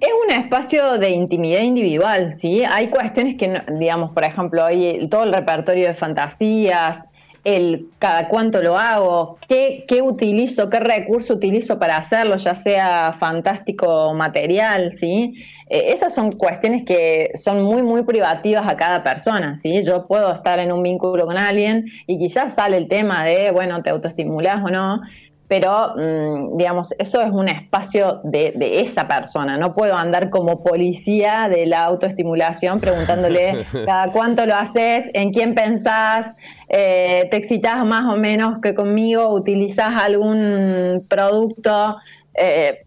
Es 0.00 0.10
un 0.26 0.32
espacio 0.32 0.98
de 0.98 1.10
intimidad 1.10 1.62
individual, 1.62 2.36
¿sí? 2.36 2.62
Hay 2.64 2.88
cuestiones 2.88 3.36
que, 3.36 3.62
digamos, 3.78 4.12
por 4.12 4.24
ejemplo, 4.24 4.64
hay 4.64 5.08
todo 5.08 5.24
el 5.24 5.32
repertorio 5.32 5.88
de 5.88 5.94
fantasías, 5.94 7.06
el 7.46 7.90
cada 8.00 8.26
cuánto 8.26 8.60
lo 8.60 8.76
hago, 8.76 9.38
qué, 9.48 9.84
qué 9.86 10.02
utilizo, 10.02 10.68
qué 10.68 10.80
recurso 10.80 11.34
utilizo 11.34 11.78
para 11.78 11.96
hacerlo, 11.96 12.36
ya 12.38 12.56
sea 12.56 13.12
fantástico 13.12 14.12
material, 14.14 14.92
¿sí? 14.92 15.34
Eh, 15.68 15.92
esas 15.92 16.12
son 16.12 16.32
cuestiones 16.32 16.84
que 16.84 17.30
son 17.36 17.62
muy, 17.62 17.84
muy 17.84 18.02
privativas 18.02 18.66
a 18.66 18.76
cada 18.76 19.04
persona, 19.04 19.54
¿sí? 19.54 19.80
Yo 19.84 20.08
puedo 20.08 20.34
estar 20.34 20.58
en 20.58 20.72
un 20.72 20.82
vínculo 20.82 21.24
con 21.24 21.38
alguien 21.38 21.86
y 22.08 22.18
quizás 22.18 22.54
sale 22.54 22.78
el 22.78 22.88
tema 22.88 23.24
de, 23.24 23.52
bueno, 23.52 23.80
te 23.80 23.90
autoestimulas 23.90 24.64
o 24.64 24.68
no, 24.68 25.02
pero 25.48 25.94
mm, 25.96 26.56
digamos, 26.56 26.94
eso 26.98 27.20
es 27.20 27.30
un 27.30 27.48
espacio 27.48 28.20
de, 28.24 28.80
esa 28.80 29.06
persona. 29.06 29.56
No 29.56 29.72
puedo 29.74 29.94
andar 29.94 30.30
como 30.30 30.62
policía 30.62 31.48
de 31.48 31.66
la 31.66 31.84
autoestimulación 31.84 32.80
preguntándole 32.80 33.64
cada 33.86 34.10
cuánto 34.10 34.44
lo 34.44 34.56
haces, 34.56 35.08
en 35.12 35.32
quién 35.32 35.54
pensás, 35.54 36.32
eh, 36.68 37.28
te 37.30 37.36
excitas 37.36 37.84
más 37.84 38.12
o 38.12 38.16
menos 38.16 38.60
que 38.60 38.74
conmigo, 38.74 39.28
utilizas 39.28 39.94
algún 39.94 41.04
producto. 41.08 41.96
Eh, 42.34 42.82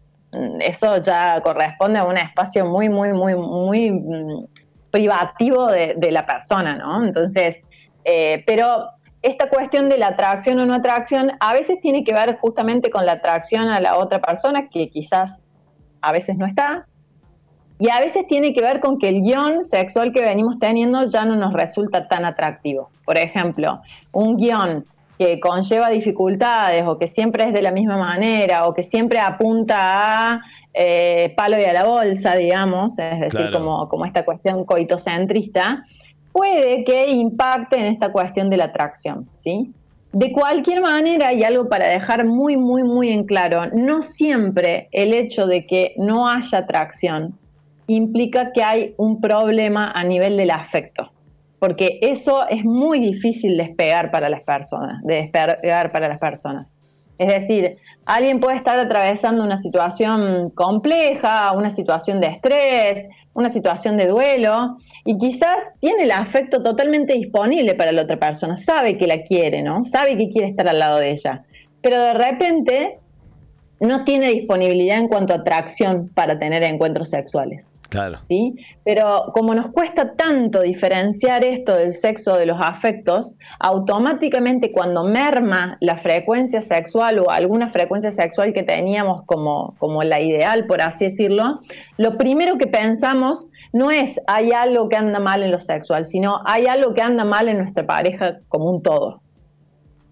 eso 0.60 0.98
ya 0.98 1.40
corresponde 1.40 1.98
a 1.98 2.04
un 2.04 2.16
espacio 2.16 2.66
muy, 2.66 2.88
muy, 2.88 3.12
muy, 3.12 3.34
muy 3.34 3.90
mm, 3.90 4.46
privativo 4.90 5.66
de, 5.68 6.10
la 6.10 6.26
persona, 6.26 6.76
¿no? 6.76 7.04
Entonces, 7.04 7.64
eh, 8.04 8.42
pero 8.46 8.90
esta 9.22 9.48
cuestión 9.48 9.88
de 9.88 9.98
la 9.98 10.08
atracción 10.08 10.58
o 10.60 10.66
no 10.66 10.74
atracción 10.74 11.32
a 11.40 11.52
veces 11.52 11.78
tiene 11.80 12.04
que 12.04 12.14
ver 12.14 12.38
justamente 12.38 12.90
con 12.90 13.04
la 13.04 13.12
atracción 13.12 13.68
a 13.68 13.80
la 13.80 13.96
otra 13.96 14.20
persona, 14.20 14.68
que 14.68 14.88
quizás 14.88 15.42
a 16.00 16.12
veces 16.12 16.36
no 16.36 16.46
está, 16.46 16.86
y 17.78 17.88
a 17.90 17.98
veces 17.98 18.26
tiene 18.26 18.52
que 18.52 18.60
ver 18.60 18.80
con 18.80 18.98
que 18.98 19.08
el 19.08 19.22
guion 19.22 19.64
sexual 19.64 20.12
que 20.12 20.20
venimos 20.20 20.58
teniendo 20.58 21.04
ya 21.08 21.24
no 21.24 21.36
nos 21.36 21.54
resulta 21.54 22.08
tan 22.08 22.26
atractivo. 22.26 22.90
Por 23.06 23.16
ejemplo, 23.16 23.80
un 24.12 24.36
guion 24.36 24.84
que 25.18 25.40
conlleva 25.40 25.88
dificultades 25.90 26.84
o 26.86 26.98
que 26.98 27.06
siempre 27.06 27.44
es 27.44 27.52
de 27.52 27.62
la 27.62 27.72
misma 27.72 27.96
manera 27.96 28.66
o 28.66 28.74
que 28.74 28.82
siempre 28.82 29.18
apunta 29.18 29.76
a 30.32 30.40
eh, 30.72 31.34
palo 31.36 31.58
y 31.58 31.64
a 31.64 31.72
la 31.72 31.84
bolsa, 31.84 32.36
digamos, 32.36 32.98
es 32.98 33.20
decir, 33.20 33.50
como, 33.50 33.88
como 33.88 34.04
esta 34.04 34.24
cuestión 34.24 34.64
coitocentrista, 34.64 35.84
puede 36.32 36.84
que 36.84 37.10
impacte 37.10 37.78
en 37.78 37.86
esta 37.86 38.12
cuestión 38.12 38.50
de 38.50 38.56
la 38.56 38.64
atracción, 38.66 39.28
¿sí? 39.38 39.72
De 40.12 40.32
cualquier 40.32 40.80
manera, 40.80 41.32
y 41.32 41.44
algo 41.44 41.68
para 41.68 41.88
dejar 41.88 42.24
muy, 42.24 42.56
muy, 42.56 42.82
muy 42.82 43.10
en 43.10 43.24
claro, 43.24 43.66
no 43.72 44.02
siempre 44.02 44.88
el 44.90 45.14
hecho 45.14 45.46
de 45.46 45.66
que 45.66 45.94
no 45.96 46.26
haya 46.26 46.58
atracción 46.58 47.38
implica 47.86 48.52
que 48.52 48.62
hay 48.62 48.94
un 48.96 49.20
problema 49.20 49.90
a 49.90 50.02
nivel 50.04 50.36
del 50.36 50.50
afecto 50.50 51.10
porque 51.60 51.98
eso 52.00 52.48
es 52.48 52.64
muy 52.64 52.98
difícil 52.98 53.56
despegar 53.56 54.10
para 54.10 54.28
las 54.28 54.40
personas, 54.40 55.02
de 55.04 55.16
despegar 55.30 55.92
para 55.92 56.08
las 56.08 56.18
personas. 56.18 56.78
Es 57.18 57.28
decir, 57.28 57.76
alguien 58.06 58.40
puede 58.40 58.56
estar 58.56 58.78
atravesando 58.78 59.44
una 59.44 59.58
situación 59.58 60.50
compleja, 60.50 61.52
una 61.52 61.68
situación 61.68 62.18
de 62.18 62.28
estrés, 62.28 63.08
una 63.34 63.48
situación 63.48 63.96
de 63.96 64.06
duelo, 64.06 64.76
y 65.04 65.16
quizás 65.18 65.72
tiene 65.80 66.04
el 66.04 66.10
afecto 66.10 66.62
totalmente 66.62 67.14
disponible 67.14 67.74
para 67.74 67.92
la 67.92 68.02
otra 68.02 68.18
persona, 68.18 68.56
sabe 68.56 68.98
que 68.98 69.06
la 69.06 69.22
quiere, 69.22 69.62
¿no? 69.62 69.84
Sabe 69.84 70.16
que 70.16 70.30
quiere 70.30 70.48
estar 70.48 70.68
al 70.68 70.78
lado 70.78 70.98
de 70.98 71.10
ella. 71.12 71.44
Pero 71.80 72.00
de 72.00 72.14
repente 72.14 72.98
no 73.80 74.04
tiene 74.04 74.28
disponibilidad 74.28 74.98
en 74.98 75.08
cuanto 75.08 75.32
a 75.32 75.36
atracción 75.36 76.10
para 76.14 76.38
tener 76.38 76.62
encuentros 76.62 77.08
sexuales. 77.08 77.74
Claro. 77.88 78.20
¿sí? 78.28 78.54
Pero 78.84 79.32
como 79.34 79.54
nos 79.54 79.68
cuesta 79.68 80.14
tanto 80.14 80.60
diferenciar 80.60 81.42
esto 81.44 81.74
del 81.74 81.92
sexo 81.92 82.36
de 82.36 82.46
los 82.46 82.60
afectos, 82.60 83.36
automáticamente 83.58 84.70
cuando 84.70 85.04
merma 85.04 85.78
la 85.80 85.96
frecuencia 85.98 86.60
sexual 86.60 87.18
o 87.20 87.30
alguna 87.30 87.68
frecuencia 87.68 88.10
sexual 88.10 88.52
que 88.52 88.62
teníamos 88.62 89.24
como, 89.24 89.74
como 89.78 90.04
la 90.04 90.20
ideal, 90.20 90.66
por 90.66 90.82
así 90.82 91.06
decirlo, 91.06 91.60
lo 91.96 92.18
primero 92.18 92.58
que 92.58 92.66
pensamos 92.66 93.50
no 93.72 93.90
es 93.90 94.20
hay 94.26 94.52
algo 94.52 94.88
que 94.88 94.96
anda 94.96 95.18
mal 95.18 95.42
en 95.42 95.50
lo 95.50 95.58
sexual, 95.58 96.04
sino 96.04 96.42
hay 96.44 96.66
algo 96.66 96.92
que 96.94 97.02
anda 97.02 97.24
mal 97.24 97.48
en 97.48 97.58
nuestra 97.58 97.86
pareja 97.86 98.40
como 98.48 98.70
un 98.70 98.82
todo. 98.82 99.22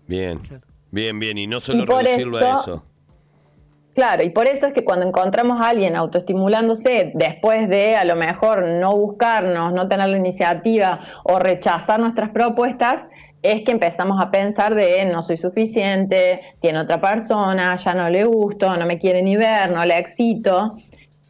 Bien, 0.07 0.41
bien, 0.91 1.19
bien, 1.19 1.37
y 1.37 1.47
no 1.47 1.61
solo 1.61 1.85
reducirlo 1.85 2.39
a 2.39 2.55
eso. 2.55 2.88
Claro, 3.99 4.23
y 4.23 4.31
por 4.31 4.47
eso 4.47 4.69
es 4.69 4.73
que 4.73 4.85
cuando 4.85 5.09
encontramos 5.09 5.61
a 5.61 5.71
alguien 5.71 5.97
autoestimulándose 5.97 7.11
después 7.17 7.69
de 7.69 7.97
a 7.97 8.05
lo 8.05 8.15
mejor 8.15 8.65
no 8.65 8.93
buscarnos, 8.93 9.73
no 9.73 9.89
tener 9.89 10.09
la 10.09 10.17
iniciativa 10.17 11.01
o 11.25 11.41
rechazar 11.41 11.99
nuestras 11.99 12.31
propuestas, 12.31 13.09
es 13.43 13.63
que 13.63 13.73
empezamos 13.73 14.21
a 14.21 14.31
pensar 14.31 14.77
de 14.77 15.05
no 15.07 15.21
soy 15.21 15.37
suficiente, 15.37 16.43
tiene 16.61 16.79
otra 16.79 17.01
persona, 17.01 17.75
ya 17.75 17.93
no 17.93 18.09
le 18.09 18.23
gusto, 18.23 18.77
no 18.77 18.87
me 18.87 19.01
quiere 19.01 19.21
ni 19.21 19.37
ver, 19.37 19.73
no 19.73 19.85
le 19.85 19.99
excito. 19.99 20.77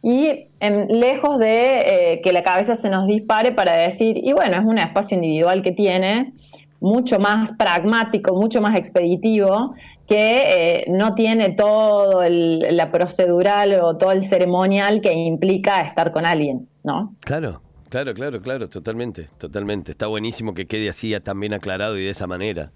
Y 0.03 0.45
lejos 0.61 1.39
de 1.39 1.79
eh, 1.79 2.21
que 2.23 2.31
la 2.31 2.43
cabeza 2.43 2.75
se 2.75 2.91
nos 2.91 3.07
dispare 3.07 3.51
para 3.51 3.77
decir, 3.77 4.15
y 4.15 4.31
bueno, 4.33 4.57
es 4.57 4.63
un 4.63 4.77
espacio 4.77 5.15
individual 5.15 5.63
que 5.63 5.71
tiene, 5.71 6.33
mucho 6.81 7.19
más 7.19 7.51
pragmático, 7.53 8.35
mucho 8.35 8.61
más 8.61 8.75
expeditivo, 8.75 9.73
que 10.09 10.79
eh, 10.79 10.85
no 10.87 11.13
tiene 11.13 11.51
todo 11.51 12.23
el, 12.23 12.75
la 12.75 12.91
procedural 12.91 13.79
o 13.79 13.95
todo 13.95 14.11
el 14.11 14.23
ceremonial 14.23 15.01
que 15.01 15.13
implica 15.13 15.81
estar 15.81 16.11
con 16.11 16.25
alguien, 16.25 16.67
¿no? 16.83 17.13
Claro, 17.21 17.61
claro, 17.89 18.15
claro, 18.15 18.41
claro, 18.41 18.69
totalmente, 18.69 19.27
totalmente. 19.37 19.91
Está 19.91 20.07
buenísimo 20.07 20.55
que 20.55 20.65
quede 20.65 20.89
así 20.89 21.17
también 21.19 21.53
aclarado 21.53 21.95
y 21.95 22.05
de 22.05 22.09
esa 22.09 22.25
manera. 22.25 22.71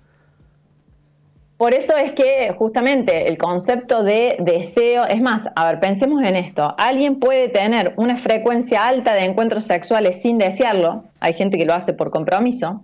Por 1.58 1.74
eso 1.74 1.98
es 1.98 2.14
que 2.14 2.54
justamente 2.56 3.28
el 3.28 3.40
concepto 3.40 4.04
de 4.04 4.36
deseo, 4.40 5.06
es 5.06 5.22
más, 5.22 5.50
a 5.56 5.66
ver, 5.66 5.80
pensemos 5.80 6.24
en 6.24 6.36
esto, 6.36 6.76
alguien 6.78 7.20
puede 7.20 7.50
tener 7.50 7.94
una 7.96 8.16
frecuencia 8.16 8.86
alta 8.86 9.16
de 9.16 9.24
encuentros 9.24 9.64
sexuales 9.64 10.22
sin 10.22 10.38
desearlo, 10.38 11.06
hay 11.20 11.34
gente 11.34 11.58
que 11.58 11.66
lo 11.66 11.74
hace 11.74 11.94
por 11.94 12.12
compromiso, 12.12 12.84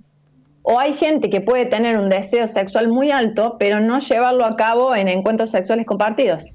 o 0.62 0.80
hay 0.80 0.94
gente 0.94 1.30
que 1.30 1.42
puede 1.42 1.66
tener 1.66 1.98
un 1.98 2.10
deseo 2.10 2.48
sexual 2.48 2.88
muy 2.88 3.12
alto, 3.12 3.56
pero 3.60 3.80
no 3.80 4.00
llevarlo 4.00 4.46
a 4.46 4.56
cabo 4.56 4.96
en 4.96 5.08
encuentros 5.08 5.52
sexuales 5.52 5.86
compartidos. 5.86 6.52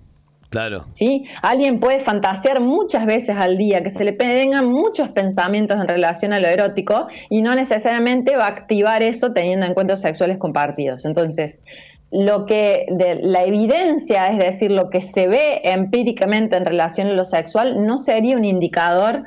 Claro. 0.50 0.84
¿Sí? 0.92 1.24
Alguien 1.42 1.80
puede 1.80 1.98
fantasear 1.98 2.60
muchas 2.60 3.06
veces 3.06 3.36
al 3.36 3.58
día, 3.58 3.82
que 3.82 3.90
se 3.90 4.04
le 4.04 4.12
vengan 4.12 4.66
muchos 4.68 5.08
pensamientos 5.08 5.80
en 5.80 5.88
relación 5.88 6.32
a 6.32 6.38
lo 6.38 6.46
erótico 6.46 7.08
y 7.28 7.42
no 7.42 7.56
necesariamente 7.56 8.36
va 8.36 8.44
a 8.44 8.50
activar 8.50 9.02
eso 9.02 9.32
teniendo 9.32 9.66
encuentros 9.66 10.00
sexuales 10.00 10.38
compartidos. 10.38 11.06
Entonces, 11.06 11.60
lo 12.12 12.46
que 12.46 12.86
de 12.88 13.16
la 13.16 13.42
evidencia, 13.42 14.26
es 14.26 14.38
decir, 14.38 14.70
lo 14.70 14.90
que 14.90 15.00
se 15.00 15.26
ve 15.26 15.60
empíricamente 15.64 16.56
en 16.56 16.64
relación 16.64 17.08
a 17.08 17.12
lo 17.14 17.24
sexual, 17.24 17.84
no 17.84 17.98
sería 17.98 18.36
un 18.36 18.44
indicador 18.44 19.24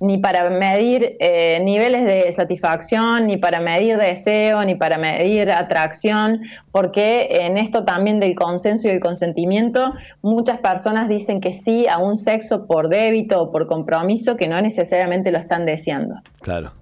ni 0.00 0.16
para 0.16 0.48
medir 0.48 1.16
eh, 1.20 1.60
niveles 1.62 2.04
de 2.06 2.32
satisfacción, 2.32 3.26
ni 3.26 3.36
para 3.36 3.60
medir 3.60 3.98
deseo, 3.98 4.64
ni 4.64 4.74
para 4.74 4.96
medir 4.96 5.50
atracción, 5.50 6.40
porque 6.72 7.28
en 7.42 7.58
esto 7.58 7.84
también 7.84 8.18
del 8.18 8.34
consenso 8.34 8.88
y 8.88 8.92
el 8.92 9.00
consentimiento, 9.00 9.92
muchas 10.22 10.58
personas 10.58 11.08
dicen 11.08 11.40
que 11.40 11.52
sí 11.52 11.86
a 11.86 11.98
un 11.98 12.16
sexo 12.16 12.66
por 12.66 12.88
débito 12.88 13.42
o 13.42 13.52
por 13.52 13.66
compromiso 13.66 14.36
que 14.36 14.48
no 14.48 14.60
necesariamente 14.60 15.30
lo 15.30 15.38
están 15.38 15.66
deseando. 15.66 16.16
Claro. 16.40 16.72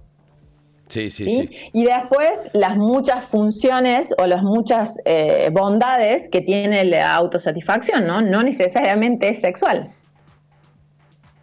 Sí, 0.87 1.11
sí, 1.11 1.29
sí. 1.29 1.49
Y 1.71 1.85
después 1.85 2.49
las 2.53 2.75
muchas 2.75 3.23
funciones 3.25 4.15
o 4.17 4.25
las 4.25 4.41
muchas 4.41 4.97
eh, 5.05 5.49
bondades 5.51 6.29
que 6.29 6.41
tiene 6.41 6.83
la 6.83 7.13
autosatisfacción, 7.13 8.07
¿no? 8.07 8.21
No 8.21 8.41
necesariamente 8.41 9.29
es 9.29 9.39
sexual. 9.39 9.91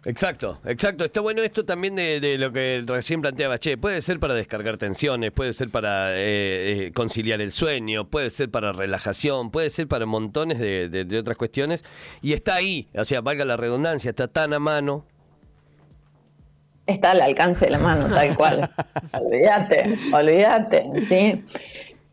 Exacto, 0.07 0.61
exacto. 0.63 1.03
Está 1.03 1.19
bueno 1.19 1.43
esto 1.43 1.65
también 1.65 1.93
de, 1.97 2.37
lo 2.39 2.53
que 2.53 2.81
recién 2.87 3.19
planteaba. 3.19 3.57
Che, 3.57 3.77
puede 3.77 4.01
ser 4.01 4.21
para 4.21 4.33
descargar 4.33 4.77
tensiones, 4.77 5.33
puede 5.33 5.51
ser 5.51 5.69
para 5.69 6.15
eh, 6.15 6.85
eh, 6.85 6.91
conciliar 6.93 7.41
el 7.41 7.51
sueño, 7.51 8.07
puede 8.07 8.29
ser 8.29 8.49
para 8.49 8.71
relajación, 8.71 9.51
puede 9.51 9.69
ser 9.69 9.89
para 9.89 10.05
montones 10.05 10.59
de, 10.59 11.19
otras 11.19 11.35
cuestiones. 11.35 11.83
Y 12.21 12.31
está 12.31 12.55
ahí, 12.55 12.87
o 12.95 13.03
sea, 13.03 13.19
valga 13.19 13.43
la 13.43 13.57
redundancia, 13.57 14.11
está 14.11 14.29
tan 14.29 14.53
a 14.53 14.59
mano. 14.59 15.05
Está 16.85 17.11
al 17.11 17.19
alcance 17.19 17.65
de 17.65 17.71
la 17.71 17.79
mano, 17.79 18.07
tal 18.07 18.33
cual. 18.37 18.71
olvídate, 19.11 19.97
olvídate, 20.13 20.85
¿sí? 21.05 21.43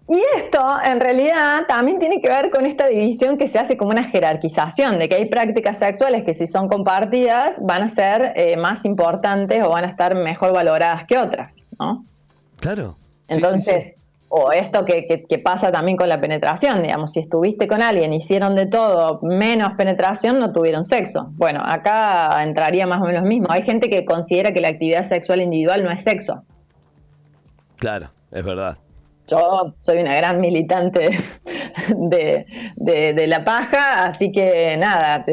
Y 0.06 0.22
esto 0.36 0.60
en 0.84 1.00
realidad 1.00 1.62
también 1.66 1.98
tiene 1.98 2.20
que 2.20 2.28
ver 2.28 2.50
con 2.50 2.66
esta 2.66 2.86
división 2.86 3.38
que 3.38 3.48
se 3.48 3.58
hace 3.58 3.78
como 3.78 3.90
una 3.90 4.04
jerarquización, 4.04 4.98
de 4.98 5.08
que 5.08 5.14
hay 5.14 5.26
prácticas 5.26 5.78
sexuales 5.78 6.24
que 6.24 6.34
si 6.34 6.46
son 6.46 6.68
compartidas 6.68 7.58
van 7.62 7.82
a 7.82 7.88
ser 7.88 8.32
eh, 8.36 8.56
más 8.58 8.84
importantes 8.84 9.62
o 9.64 9.70
van 9.70 9.84
a 9.84 9.88
estar 9.88 10.14
mejor 10.14 10.52
valoradas 10.52 11.06
que 11.06 11.16
otras, 11.16 11.62
¿no? 11.78 12.04
Claro. 12.60 12.96
Entonces, 13.28 13.94
o 14.28 14.52
esto 14.52 14.84
que, 14.84 15.06
que, 15.06 15.38
pasa 15.38 15.72
también 15.72 15.96
con 15.96 16.08
la 16.10 16.20
penetración, 16.20 16.82
digamos, 16.82 17.12
si 17.12 17.20
estuviste 17.20 17.66
con 17.66 17.80
alguien, 17.80 18.12
hicieron 18.12 18.56
de 18.56 18.66
todo, 18.66 19.20
menos 19.22 19.72
penetración, 19.74 20.38
no 20.38 20.52
tuvieron 20.52 20.84
sexo. 20.84 21.28
Bueno, 21.36 21.62
acá 21.64 22.42
entraría 22.42 22.86
más 22.86 23.00
o 23.00 23.06
menos 23.06 23.22
lo 23.22 23.28
mismo. 23.28 23.46
Hay 23.50 23.62
gente 23.62 23.88
que 23.88 24.04
considera 24.04 24.52
que 24.52 24.60
la 24.60 24.68
actividad 24.68 25.04
sexual 25.04 25.40
individual 25.40 25.82
no 25.82 25.90
es 25.90 26.02
sexo. 26.02 26.42
Claro, 27.78 28.10
es 28.30 28.44
verdad. 28.44 28.76
Yo 29.26 29.74
soy 29.78 29.98
una 29.98 30.14
gran 30.16 30.40
militante 30.40 31.10
de, 31.96 33.26
la 33.26 33.44
paja, 33.44 34.06
así 34.06 34.30
que 34.32 34.76
nada, 34.76 35.24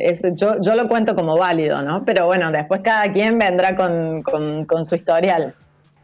eso 0.00 0.28
yo, 0.34 0.60
yo, 0.60 0.74
lo 0.74 0.88
cuento 0.88 1.14
como 1.14 1.36
válido, 1.36 1.82
¿no? 1.82 2.04
Pero 2.04 2.26
bueno, 2.26 2.50
después 2.50 2.80
cada 2.82 3.12
quien 3.12 3.38
vendrá 3.38 3.76
con, 3.76 4.84
su 4.84 4.94
historial. 4.94 5.54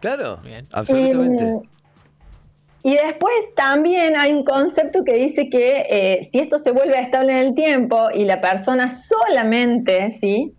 Claro, 0.00 0.40
absolutamente. 0.72 1.68
Y, 2.82 2.94
después 2.96 3.32
también 3.56 4.14
hay 4.14 4.34
un 4.34 4.44
concepto 4.44 5.04
que 5.04 5.14
dice 5.14 5.48
que 5.48 5.86
eh, 5.88 6.24
si 6.24 6.38
esto 6.38 6.58
se 6.58 6.70
vuelve 6.70 7.00
estable 7.00 7.32
en 7.32 7.46
el 7.46 7.54
tiempo 7.54 8.10
y 8.12 8.26
la 8.26 8.42
persona 8.42 8.90
solamente, 8.90 10.10
¿sí? 10.10 10.52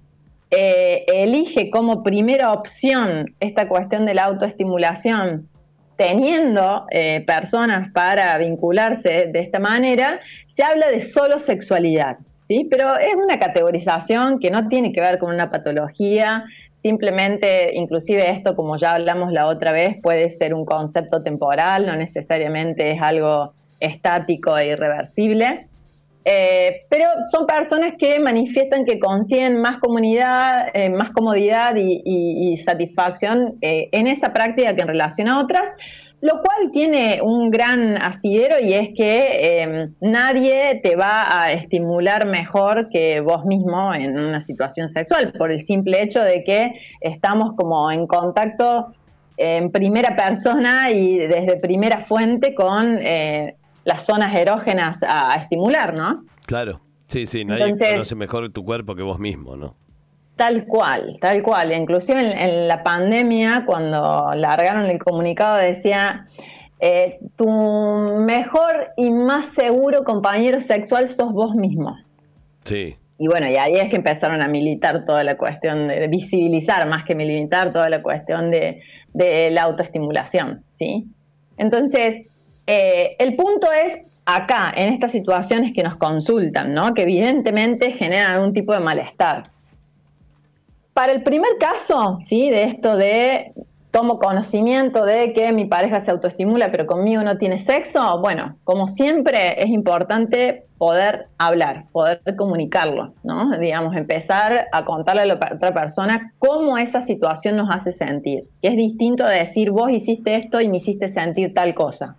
Eh, 0.49 1.05
elige 1.07 1.69
como 1.69 2.01
primera 2.01 2.51
opción 2.51 3.35
esta 3.39 3.67
cuestión 3.67 4.05
de 4.05 4.15
la 4.15 4.23
autoestimulación 4.23 5.49
teniendo 5.97 6.85
eh, 6.91 7.23
personas 7.25 7.91
para 7.91 8.37
vincularse 8.37 9.27
de 9.31 9.39
esta 9.39 9.59
manera, 9.59 10.19
se 10.45 10.63
habla 10.63 10.89
de 10.89 11.01
solo 11.01 11.39
sexualidad, 11.39 12.17
¿sí? 12.47 12.67
Pero 12.69 12.97
es 12.97 13.15
una 13.15 13.39
categorización 13.39 14.39
que 14.39 14.51
no 14.51 14.67
tiene 14.67 14.91
que 14.91 15.01
ver 15.01 15.19
con 15.19 15.33
una 15.33 15.49
patología, 15.49 16.45
simplemente, 16.75 17.75
inclusive 17.75 18.29
esto, 18.29 18.55
como 18.55 18.77
ya 18.77 18.91
hablamos 18.91 19.31
la 19.31 19.47
otra 19.47 19.71
vez, 19.71 19.97
puede 20.01 20.29
ser 20.29 20.53
un 20.53 20.65
concepto 20.65 21.23
temporal, 21.23 21.85
no 21.85 21.95
necesariamente 21.95 22.91
es 22.91 23.01
algo 23.01 23.53
estático 23.79 24.57
e 24.57 24.67
irreversible. 24.67 25.67
Eh, 26.27 26.87
pero 26.89 27.05
son 27.31 27.45
personas 27.45 27.93
que 27.99 28.19
manifiestan 28.19 28.83
que 28.83 28.99
consiguen 28.99 29.61
más 29.61 29.77
comunidad, 29.77 30.69
eh, 30.73 30.89
más 30.89 31.11
comodidad 31.11 31.75
y, 31.77 32.57
satisfacción 32.57 33.57
eh, 33.61 33.89
en 33.91 34.07
esa 34.07 34.33
práctica 34.33 34.75
que 34.75 34.81
en 34.81 34.87
relación 34.87 35.27
a 35.27 35.39
otras, 35.39 35.71
lo 36.21 36.41
cual 36.41 36.71
tiene 36.71 37.19
un 37.21 37.51
gran 37.51 38.01
asidero 38.01 38.55
y 38.59 38.73
es 38.73 38.89
que 38.95 39.89
nadie 39.99 40.79
te 40.81 40.95
va 40.95 41.43
a 41.43 41.51
estimular 41.51 42.25
mejor 42.25 42.89
que 42.89 43.19
vos 43.19 43.45
mismo 43.45 43.93
en 43.93 44.17
una 44.17 44.41
situación 44.41 44.87
sexual, 44.87 45.31
por 45.37 45.51
el 45.51 45.59
simple 45.59 46.01
hecho 46.01 46.21
de 46.21 46.43
que 46.43 46.71
estamos 47.01 47.55
como 47.55 47.91
en 47.91 48.07
contacto 48.07 48.87
en 49.37 49.69
primera 49.71 50.15
persona 50.15 50.89
y 50.89 51.17
desde 51.17 51.57
primera 51.57 52.01
fuente 52.01 52.55
con 52.55 52.97
las 53.85 54.05
zonas 54.05 54.35
erógenas 54.35 54.99
a, 55.07 55.35
estimular, 55.35 55.93
¿no? 55.93 56.25
Claro, 56.45 56.79
sí, 57.07 57.25
sí, 57.25 57.45
nadie 57.45 57.73
conoce 57.93 58.15
mejor 58.15 58.51
tu 58.51 58.65
cuerpo 58.65 58.95
que 58.95 59.03
vos 59.03 59.19
mismo, 59.19 59.55
¿no? 59.55 59.73
Tal 60.35 60.65
cual, 60.65 61.15
tal 61.21 61.41
cual. 61.41 61.71
Inclusive 61.71 62.19
en, 62.19 62.67
la 62.67 62.83
pandemia, 62.83 63.63
cuando 63.65 64.33
largaron 64.35 64.85
el 64.85 64.99
comunicado, 64.99 65.57
decía, 65.57 66.27
eh, 66.79 67.19
tu 67.37 67.47
mejor 67.47 68.89
y 68.97 69.11
más 69.11 69.53
seguro 69.53 70.03
compañero 70.03 70.59
sexual 70.59 71.07
sos 71.07 71.31
vos 71.31 71.55
mismo. 71.55 71.95
Sí. 72.65 72.97
Y 73.17 73.27
bueno, 73.27 73.49
y 73.49 73.55
ahí 73.55 73.75
es 73.75 73.89
que 73.89 73.95
empezaron 73.95 74.41
a 74.41 74.49
militar 74.49 75.05
toda 75.05 75.23
la 75.23 75.37
cuestión 75.37 75.87
de, 75.87 76.05
visibilizar, 76.09 76.85
más 76.89 77.05
que 77.05 77.15
militar, 77.15 77.71
toda 77.71 77.87
la 77.87 78.01
cuestión 78.01 78.51
de, 78.51 78.81
de 79.13 79.51
la 79.51 79.61
autoestimulación, 79.63 80.63
¿sí? 80.73 81.05
Entonces, 81.57 82.27
eh, 82.67 83.15
el 83.19 83.35
punto 83.35 83.71
es 83.71 84.03
acá, 84.25 84.73
en 84.75 84.91
estas 84.91 85.11
situaciones 85.11 85.73
que 85.73 85.83
nos 85.83 85.97
consultan, 85.97 86.75
que 86.93 87.03
evidentemente 87.03 87.91
generan 87.91 88.33
algún 88.33 88.53
tipo 88.53 88.73
de 88.73 88.79
malestar. 88.79 89.43
Para 90.93 91.11
el 91.11 91.23
primer 91.23 91.57
caso, 91.59 92.19
¿sí? 92.21 92.49
de 92.49 92.63
esto 92.63 92.95
de 92.95 93.53
tomo 93.91 94.19
conocimiento 94.19 95.05
de 95.05 95.31
que 95.31 95.53
mi 95.53 95.65
pareja 95.65 96.01
se 96.01 96.11
autoestimula 96.11 96.69
pero 96.69 96.85
conmigo 96.85 97.23
no 97.23 97.37
tiene 97.37 97.57
sexo, 97.57 98.19
bueno, 98.19 98.57
como 98.65 98.89
siempre 98.89 99.61
es 99.61 99.69
importante 99.69 100.65
poder 100.77 101.27
hablar, 101.37 101.85
poder 101.93 102.21
comunicarlo. 102.37 103.13
Digamos, 103.59 103.95
empezar 103.95 104.67
a 104.71 104.83
contarle 104.83 105.21
a 105.21 105.25
la 105.25 105.35
otra 105.35 105.73
persona 105.73 106.33
cómo 106.39 106.77
esa 106.77 107.01
situación 107.01 107.55
nos 107.55 107.73
hace 107.73 107.93
sentir. 107.93 108.43
Es 108.61 108.75
distinto 108.75 109.25
de 109.25 109.39
decir, 109.39 109.71
vos 109.71 109.89
hiciste 109.89 110.35
esto 110.35 110.59
y 110.59 110.67
me 110.67 110.77
hiciste 110.77 111.07
sentir 111.07 111.53
tal 111.53 111.73
cosa. 111.73 112.17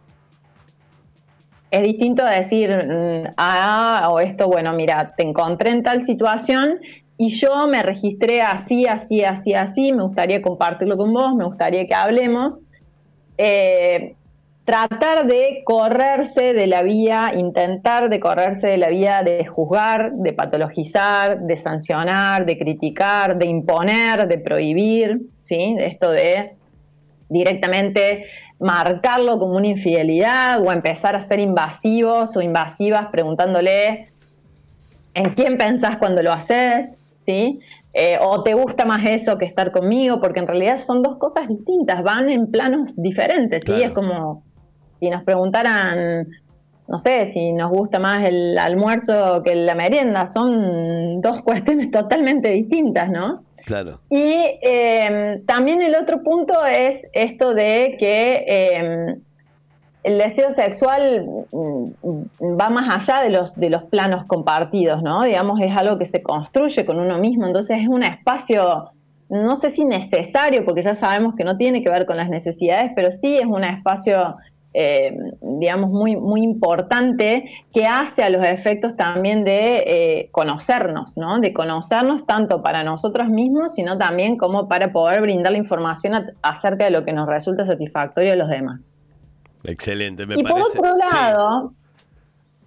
Es 1.70 1.82
distinto 1.82 2.24
a 2.24 2.30
decir, 2.30 2.70
mm, 2.70 3.34
ah, 3.36 4.08
o 4.10 4.20
esto, 4.20 4.48
bueno, 4.48 4.72
mira, 4.72 5.14
te 5.16 5.24
encontré 5.24 5.70
en 5.70 5.82
tal 5.82 6.02
situación 6.02 6.80
y 7.18 7.30
yo 7.30 7.66
me 7.66 7.82
registré 7.82 8.42
así, 8.42 8.86
así, 8.86 9.24
así, 9.24 9.54
así, 9.54 9.92
me 9.92 10.02
gustaría 10.02 10.42
compartirlo 10.42 10.96
con 10.96 11.12
vos, 11.12 11.34
me 11.34 11.44
gustaría 11.44 11.86
que 11.86 11.94
hablemos. 11.94 12.66
Eh, 13.38 14.14
tratar 14.66 15.26
de 15.26 15.62
correrse 15.64 16.52
de 16.52 16.66
la 16.66 16.82
vía, 16.82 17.32
intentar 17.36 18.10
de 18.10 18.18
correrse 18.18 18.66
de 18.66 18.78
la 18.78 18.88
vía 18.88 19.22
de 19.22 19.46
juzgar, 19.46 20.12
de 20.12 20.32
patologizar, 20.32 21.40
de 21.40 21.56
sancionar, 21.56 22.44
de 22.44 22.58
criticar, 22.58 23.38
de 23.38 23.46
imponer, 23.46 24.26
de 24.26 24.38
prohibir, 24.38 25.20
¿sí? 25.42 25.76
Esto 25.78 26.10
de 26.10 26.56
directamente 27.28 28.26
marcarlo 28.58 29.38
como 29.38 29.56
una 29.56 29.66
infidelidad 29.66 30.62
o 30.62 30.72
empezar 30.72 31.14
a 31.14 31.20
ser 31.20 31.40
invasivos 31.40 32.36
o 32.36 32.42
invasivas 32.42 33.08
preguntándole 33.10 34.08
en 35.14 35.34
quién 35.34 35.56
pensás 35.56 35.96
cuando 35.96 36.22
lo 36.22 36.32
haces, 36.32 36.98
¿sí? 37.24 37.60
Eh, 37.94 38.18
o 38.20 38.42
te 38.42 38.52
gusta 38.52 38.84
más 38.84 39.04
eso 39.06 39.38
que 39.38 39.46
estar 39.46 39.72
conmigo, 39.72 40.20
porque 40.20 40.40
en 40.40 40.46
realidad 40.46 40.76
son 40.76 41.02
dos 41.02 41.16
cosas 41.16 41.48
distintas, 41.48 42.02
van 42.02 42.28
en 42.28 42.50
planos 42.50 43.00
diferentes, 43.00 43.64
¿sí? 43.64 43.82
Es 43.82 43.92
como 43.92 44.42
si 45.00 45.08
nos 45.08 45.24
preguntaran, 45.24 46.28
no 46.88 46.98
sé, 46.98 47.24
si 47.24 47.54
nos 47.54 47.70
gusta 47.70 47.98
más 47.98 48.24
el 48.24 48.58
almuerzo 48.58 49.42
que 49.42 49.54
la 49.54 49.74
merienda, 49.74 50.26
son 50.26 51.22
dos 51.22 51.40
cuestiones 51.44 51.90
totalmente 51.90 52.50
distintas, 52.50 53.08
¿no? 53.10 53.45
Claro. 53.66 53.98
Y 54.10 54.60
em, 54.62 55.44
también 55.44 55.82
el 55.82 55.96
otro 55.96 56.22
punto 56.22 56.64
es 56.64 57.04
esto 57.12 57.52
de 57.52 57.96
que 57.98 58.44
em, 58.46 59.20
el 60.04 60.18
deseo 60.18 60.50
sexual 60.50 61.26
mm, 61.50 62.60
va 62.60 62.70
más 62.70 62.88
allá 62.88 63.24
de 63.24 63.30
los, 63.30 63.56
de 63.56 63.68
los 63.68 63.82
planos 63.82 64.24
compartidos, 64.26 65.02
¿no? 65.02 65.24
Digamos, 65.24 65.60
es 65.60 65.76
algo 65.76 65.98
que 65.98 66.04
se 66.04 66.22
construye 66.22 66.86
con 66.86 67.00
uno 67.00 67.18
mismo, 67.18 67.44
entonces 67.44 67.78
es 67.80 67.88
un 67.88 68.04
espacio, 68.04 68.92
no 69.30 69.56
sé 69.56 69.70
si 69.70 69.84
necesario, 69.84 70.64
porque 70.64 70.82
ya 70.82 70.94
sabemos 70.94 71.34
que 71.34 71.42
no 71.42 71.56
tiene 71.56 71.82
que 71.82 71.90
ver 71.90 72.06
con 72.06 72.16
las 72.16 72.28
necesidades, 72.28 72.92
pero 72.94 73.10
sí 73.10 73.36
es 73.36 73.46
un 73.46 73.64
espacio 73.64 74.36
eh, 74.78 75.16
digamos, 75.40 75.88
muy, 75.88 76.16
muy 76.16 76.42
importante 76.42 77.50
que 77.72 77.86
hace 77.86 78.22
a 78.22 78.28
los 78.28 78.44
efectos 78.46 78.94
también 78.94 79.42
de 79.42 79.84
eh, 79.86 80.28
conocernos, 80.32 81.16
¿no? 81.16 81.40
De 81.40 81.54
conocernos 81.54 82.26
tanto 82.26 82.62
para 82.62 82.84
nosotros 82.84 83.30
mismos, 83.30 83.72
sino 83.72 83.96
también 83.96 84.36
como 84.36 84.68
para 84.68 84.92
poder 84.92 85.22
brindar 85.22 85.52
la 85.52 85.58
información 85.58 86.12
acerca 86.42 86.84
de 86.84 86.90
lo 86.90 87.06
que 87.06 87.14
nos 87.14 87.26
resulta 87.26 87.64
satisfactorio 87.64 88.34
a 88.34 88.36
los 88.36 88.48
demás. 88.48 88.92
Excelente, 89.64 90.26
me 90.26 90.34
y 90.38 90.42
parece. 90.42 90.76
Por 90.76 90.88
otro 90.88 90.98
lado, 90.98 91.72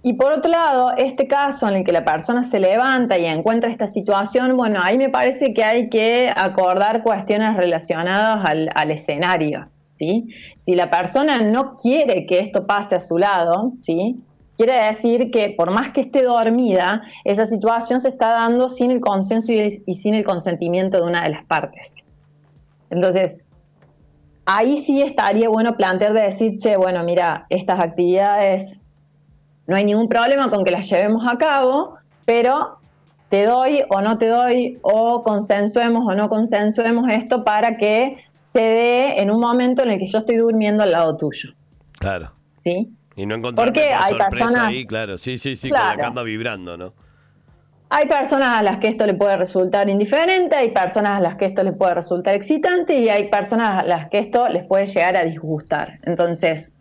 Y 0.01 0.13
por 0.13 0.31
otro 0.31 0.49
lado, 0.49 0.93
este 0.97 1.27
caso 1.27 1.67
en 1.67 1.75
el 1.75 1.83
que 1.83 1.91
la 1.91 2.05
persona 2.05 2.41
se 2.41 2.59
levanta 2.59 3.19
y 3.19 3.25
encuentra 3.25 3.69
esta 3.69 3.85
situación, 3.85 4.57
bueno, 4.57 4.79
ahí 4.83 4.97
me 4.97 5.09
parece 5.09 5.53
que 5.53 5.63
hay 5.63 5.89
que 5.89 6.31
acordar 6.35 7.03
cuestiones 7.03 7.55
relacionadas 7.55 8.43
al, 8.45 8.71
al 8.73 8.89
escenario. 8.89 9.67
Si 10.61 10.75
la 10.75 10.89
persona 10.89 11.41
no 11.41 11.75
quiere 11.75 12.25
que 12.25 12.39
esto 12.39 12.65
pase 12.65 12.95
a 12.95 12.99
su 12.99 13.17
lado, 13.17 13.73
¿sí? 13.79 14.17
Quiere 14.57 14.83
decir 14.83 15.31
que 15.31 15.51
por 15.51 15.71
más 15.71 15.91
que 15.91 16.01
esté 16.01 16.23
dormida, 16.23 17.03
esa 17.23 17.45
situación 17.45 17.99
se 17.99 18.09
está 18.09 18.31
dando 18.31 18.67
sin 18.67 18.91
el 18.91 18.99
consenso 18.99 19.53
y, 19.53 19.93
sin 19.93 20.15
el 20.15 20.25
consentimiento 20.25 20.97
de 20.97 21.03
una 21.03 21.23
de 21.23 21.29
las 21.29 21.45
partes. 21.45 21.97
Entonces, 22.89 23.45
ahí 24.45 24.77
sí 24.77 25.01
estaría 25.01 25.47
bueno 25.47 25.77
plantear 25.77 26.13
de 26.13 26.23
decir, 26.23 26.57
che, 26.57 26.75
bueno, 26.75 27.03
mira, 27.03 27.45
estas 27.49 27.79
actividades 27.79 28.75
no 29.65 29.77
hay 29.77 29.85
ningún 29.85 30.09
problema 30.09 30.49
con 30.49 30.65
que 30.65 30.71
las 30.71 30.89
llevemos 30.89 31.23
a 31.25 31.37
cabo, 31.37 31.95
pero 32.25 32.79
te 33.29 33.45
doy 33.45 33.83
o 33.89 34.01
no 34.01 34.17
te 34.17 34.27
doy, 34.27 34.79
o 34.81 35.23
consensuemos 35.23 36.03
o 36.05 36.15
no 36.15 36.27
consensuemos 36.27 37.09
esto 37.09 37.43
para 37.45 37.77
que 37.77 38.17
se 38.51 38.61
dé 38.61 39.19
en 39.21 39.29
un 39.29 39.39
momento 39.39 39.83
en 39.83 39.91
el 39.91 39.99
que 39.99 40.07
yo 40.07 40.19
estoy 40.19 40.37
durmiendo 40.37 40.83
al 40.83 40.91
lado 40.91 41.17
tuyo. 41.17 41.51
Claro. 41.99 42.31
¿Sí? 42.59 42.91
Y 43.15 43.25
no 43.25 43.41
Porque 43.53 43.91
hay 43.93 44.15
personas 44.15 44.63
ahí, 44.63 44.85
claro. 44.85 45.17
Sí, 45.17 45.37
sí, 45.37 45.55
sí, 45.55 45.69
con 45.69 45.79
la 45.79 45.97
cama 45.97 46.23
vibrando, 46.23 46.77
¿no? 46.77 46.93
Hay 47.91 48.07
personas 48.07 48.55
a 48.55 48.63
las 48.63 48.77
que 48.77 48.87
esto 48.87 49.05
le 49.05 49.15
puede 49.15 49.35
resultar 49.35 49.89
indiferente, 49.89 50.55
hay 50.55 50.71
personas 50.71 51.17
a 51.17 51.19
las 51.19 51.35
que 51.37 51.45
esto 51.45 51.63
les 51.63 51.75
puede 51.75 51.95
resultar 51.95 52.35
excitante 52.35 52.99
y 52.99 53.09
hay 53.09 53.29
personas 53.29 53.79
a 53.79 53.83
las 53.83 54.09
que 54.09 54.19
esto 54.19 54.47
les 54.47 54.63
puede 54.63 54.85
llegar 54.85 55.17
a 55.17 55.23
disgustar. 55.23 55.99
Entonces, 56.03 56.75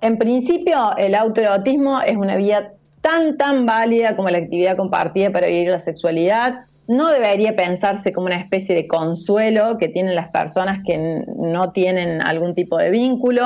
en 0.00 0.18
principio, 0.18 0.96
el 0.96 1.14
autoerotismo 1.14 2.02
es 2.02 2.16
una 2.16 2.36
vía 2.36 2.72
tan, 3.00 3.36
tan 3.36 3.66
válida 3.66 4.16
como 4.16 4.30
la 4.30 4.38
actividad 4.38 4.76
compartida 4.76 5.30
para 5.30 5.46
vivir 5.46 5.68
la 5.68 5.78
sexualidad 5.78 6.58
no 6.88 7.10
debería 7.10 7.54
pensarse 7.54 8.12
como 8.12 8.26
una 8.26 8.40
especie 8.40 8.74
de 8.74 8.86
consuelo 8.86 9.78
que 9.78 9.88
tienen 9.88 10.14
las 10.14 10.28
personas 10.30 10.80
que 10.84 11.24
no 11.36 11.70
tienen 11.70 12.20
algún 12.26 12.54
tipo 12.54 12.76
de 12.78 12.90
vínculo, 12.90 13.44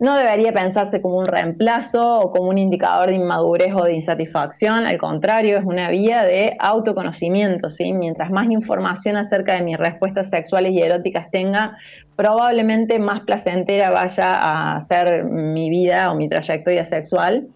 no 0.00 0.16
debería 0.16 0.52
pensarse 0.52 1.02
como 1.02 1.18
un 1.18 1.26
reemplazo 1.26 2.20
o 2.20 2.32
como 2.32 2.48
un 2.48 2.56
indicador 2.56 3.08
de 3.08 3.16
inmadurez 3.16 3.74
o 3.74 3.84
de 3.84 3.92
insatisfacción, 3.92 4.86
al 4.86 4.96
contrario, 4.96 5.58
es 5.58 5.64
una 5.64 5.90
vía 5.90 6.24
de 6.24 6.56
autoconocimiento, 6.58 7.68
¿sí? 7.68 7.92
Mientras 7.92 8.30
más 8.30 8.48
información 8.48 9.18
acerca 9.18 9.52
de 9.56 9.62
mis 9.62 9.76
respuestas 9.76 10.30
sexuales 10.30 10.72
y 10.72 10.80
eróticas 10.80 11.30
tenga, 11.30 11.76
probablemente 12.16 12.98
más 12.98 13.20
placentera 13.20 13.90
vaya 13.90 14.74
a 14.74 14.80
ser 14.80 15.24
mi 15.24 15.68
vida 15.68 16.10
o 16.10 16.14
mi 16.14 16.30
trayectoria 16.30 16.86
sexual. 16.86 17.48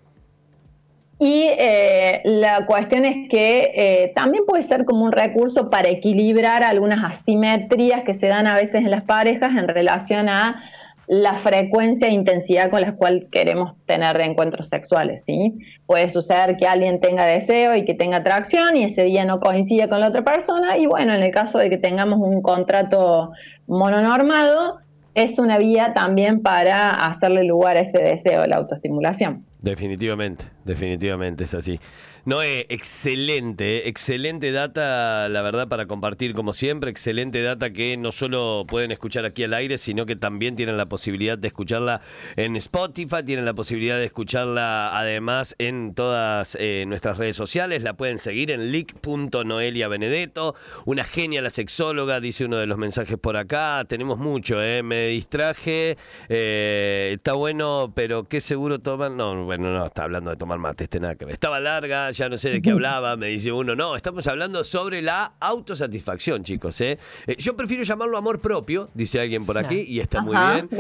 Y 1.25 1.49
eh, 1.59 2.21
la 2.25 2.67
cuestión 2.67 3.07
es 3.07 3.31
que 3.31 3.71
eh, 3.75 4.13
también 4.15 4.45
puede 4.45 4.61
ser 4.61 4.85
como 4.85 5.07
un 5.07 5.13
recurso 5.13 5.71
para 5.71 5.89
equilibrar 5.89 6.63
algunas 6.63 7.03
asimetrías 7.03 8.03
que 8.03 8.13
se 8.13 8.27
dan 8.27 8.47
a 8.47 8.55
veces 8.55 8.83
en 8.83 8.91
las 8.91 9.05
parejas 9.05 9.53
en 9.53 9.67
relación 9.67 10.29
a 10.29 10.63
la 11.07 11.33
frecuencia 11.33 12.09
e 12.09 12.13
intensidad 12.13 12.69
con 12.69 12.83
la 12.83 12.97
cual 12.97 13.29
queremos 13.33 13.75
tener 13.87 14.21
encuentros 14.21 14.69
sexuales, 14.69 15.25
¿sí? 15.25 15.55
Puede 15.87 16.11
suceder 16.11 16.59
que 16.59 16.67
alguien 16.67 17.01
tenga 17.01 17.27
deseo 17.27 17.75
y 17.75 17.87
que 17.87 17.95
tenga 17.95 18.19
atracción 18.19 18.77
y 18.77 18.85
ese 18.85 19.05
día 19.05 19.25
no 19.25 19.41
coincide 19.41 19.89
con 19.89 20.01
la 20.01 20.09
otra 20.09 20.25
persona 20.25 20.77
y 20.77 20.85
bueno, 20.85 21.15
en 21.15 21.23
el 21.23 21.31
caso 21.31 21.57
de 21.59 21.71
que 21.71 21.79
tengamos 21.79 22.19
un 22.21 22.43
contrato 22.43 23.33
mononormado, 23.67 24.81
es 25.15 25.39
una 25.39 25.59
vía 25.59 25.93
también 25.95 26.43
para 26.43 26.91
hacerle 26.91 27.45
lugar 27.45 27.77
a 27.77 27.81
ese 27.81 27.99
deseo, 27.99 28.47
la 28.47 28.57
autoestimulación. 28.57 29.47
Definitivamente, 29.61 30.45
definitivamente 30.65 31.45
es 31.45 31.55
así. 31.55 31.81
No, 32.27 32.43
excelente, 32.43 33.87
excelente 33.87 34.51
data, 34.51 35.29
la 35.29 35.43
verdad, 35.43 35.69
para 35.69 35.85
compartir 35.85 36.33
como 36.33 36.55
siempre. 36.55 36.91
Excelente 36.91 37.43
data 37.43 37.71
que 37.71 37.99
no 37.99 38.13
solo 38.13 38.65
pueden 38.67 38.93
escuchar 38.93 39.27
aquí 39.27 39.45
al 39.45 39.53
aire, 39.53 39.77
sino 39.77 40.07
que 40.07 40.17
también 40.17 40.57
tienen 40.57 40.79
la 40.79 40.87
posibilidad 40.87 41.37
de 41.37 41.49
escucharla 41.49 42.01
en 42.37 42.57
Spotify, 42.57 43.23
tienen 43.27 43.45
la 43.45 43.53
posibilidad 43.53 43.99
de 43.99 44.07
escucharla 44.07 44.97
además 44.97 45.55
en 45.59 45.93
todas 45.93 46.57
eh, 46.59 46.85
nuestras 46.87 47.19
redes 47.19 47.37
sociales. 47.37 47.83
La 47.83 47.93
pueden 47.93 48.19
seguir 48.19 48.51
en 48.53 48.73
leak.noeliabenedetto. 48.73 50.55
Una 50.87 51.05
genia 51.05 51.43
la 51.43 51.51
sexóloga, 51.51 52.21
dice 52.21 52.47
uno 52.47 52.57
de 52.57 52.67
los 52.67 52.79
mensajes 52.79 53.19
por 53.19 53.37
acá. 53.37 53.85
Tenemos 53.87 54.19
mucho, 54.19 54.63
¿eh? 54.63 54.83
Me 54.83 55.09
distraje. 55.09 55.99
Eh, 56.31 57.13
está 57.17 57.35
bueno, 57.35 57.93
pero 57.95 58.25
qué 58.25 58.41
seguro 58.41 58.79
toman. 58.79 59.15
No, 59.15 59.45
bueno, 59.45 59.75
no, 59.75 59.85
está 59.85 60.05
hablando 60.05 60.31
de 60.31 60.39
tomar 60.39 60.59
mate, 60.59 60.85
este 60.85 61.01
nada 61.01 61.17
que 61.17 61.27
ver. 61.27 61.35
Estaba 61.35 61.61
larga 61.61 62.14
ya 62.15 62.29
no 62.29 62.37
sé 62.37 62.51
de 62.51 62.63
qué 62.63 62.71
hablaba, 62.71 63.17
me 63.17 63.29
dice 63.29 63.53
uno, 63.53 63.75
no, 63.75 63.97
estamos 63.97 64.27
hablando 64.27 64.65
sobre 64.65 65.03
la 65.03 65.35
autosatisfacción, 65.41 66.43
chicos. 66.45 66.81
¿eh? 66.81 66.99
eh 67.27 67.37
yo 67.39 67.57
prefiero 67.57 67.83
llamarlo 67.83 68.17
amor 68.17 68.41
propio, 68.41 68.89
dice 68.95 69.21
alguien 69.21 69.45
por 69.45 69.59
aquí, 69.59 69.85
y 69.87 70.01
está 70.01 70.21
muy 70.23 70.37
bien. 70.37 70.71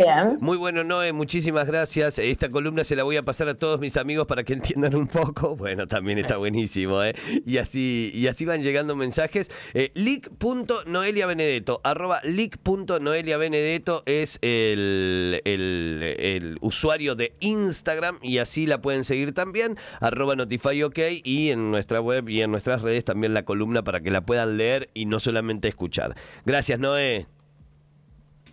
Muy 0.41 0.57
bueno, 0.57 0.85
Noé, 0.85 1.13
muchísimas 1.13 1.67
gracias. 1.67 2.19
Esta 2.19 2.51
columna 2.51 2.85
se 2.85 2.97
la 2.97 3.03
voy 3.03 3.17
a 3.17 3.25
pasar 3.25 3.49
a 3.49 3.55
todos 3.55 3.81
mis 3.81 3.97
amigos 3.97 4.27
para 4.27 4.45
que 4.45 4.55
entiendan 4.55 4.95
un 4.95 5.07
poco. 5.07 5.57
Bueno, 5.65 5.87
también 5.87 6.19
está 6.19 6.37
buenísimo, 6.37 7.03
¿eh? 7.03 7.15
Y 7.47 7.57
así, 7.57 8.11
y 8.15 8.27
así 8.27 8.45
van 8.45 8.63
llegando 8.63 8.97
mensajes. 8.97 9.51
Eh, 9.73 9.93
leak.noeliabenedetto, 9.95 11.81
arroba 11.83 12.21
leak.noeliabenedetto 12.23 14.03
es 14.05 14.39
el, 14.43 15.41
el, 15.45 16.17
el 16.19 16.59
usuario 16.61 17.15
de 17.15 17.35
Instagram 17.41 18.19
y 18.21 18.39
así 18.39 18.67
la 18.67 18.83
pueden 18.83 19.05
seguir 19.05 19.33
también, 19.33 19.79
arroba 20.01 20.37
notifyok 20.37 20.99
y 21.25 21.51
en 21.51 21.71
nuestra 21.71 22.01
web 22.01 22.29
y 22.29 22.43
en 22.43 22.51
nuestras 22.53 22.83
redes 22.83 23.05
también 23.05 23.35
la 23.35 23.45
columna 23.45 23.83
para 23.83 24.01
que 24.01 24.11
la 24.11 24.21
puedan 24.21 24.57
leer 24.57 24.91
y 24.95 25.07
no 25.07 25.19
solamente 25.19 25.67
escuchar. 25.67 26.15
Gracias, 26.45 26.79
Noé. 26.79 27.27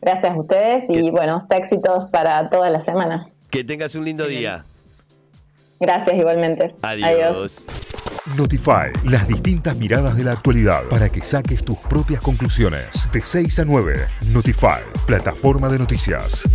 Gracias 0.02 0.32
a 0.32 0.40
ustedes 0.40 0.90
y 0.90 1.12
buenos 1.12 1.50
éxitos 1.52 2.10
para 2.10 2.50
toda 2.50 2.72
la 2.72 2.82
semana. 2.82 3.30
Que 3.52 3.64
tengas 3.64 3.94
un 3.94 4.06
lindo 4.06 4.26
día. 4.26 4.64
Gracias 5.80 6.16
igualmente. 6.16 6.74
Adiós. 6.82 7.68
Notify, 8.38 8.92
las 9.04 9.28
distintas 9.28 9.76
miradas 9.76 10.16
de 10.16 10.24
la 10.24 10.34
actualidad 10.34 10.84
para 10.90 11.10
que 11.10 11.22
saques 11.22 11.64
tus 11.66 11.78
propias 11.80 12.22
conclusiones. 12.22 13.08
De 13.12 13.22
6 13.22 13.60
a 13.60 13.66
9, 13.66 14.08
Notify, 14.32 14.82
plataforma 15.06 15.70
de 15.70 15.80
noticias. 15.80 16.48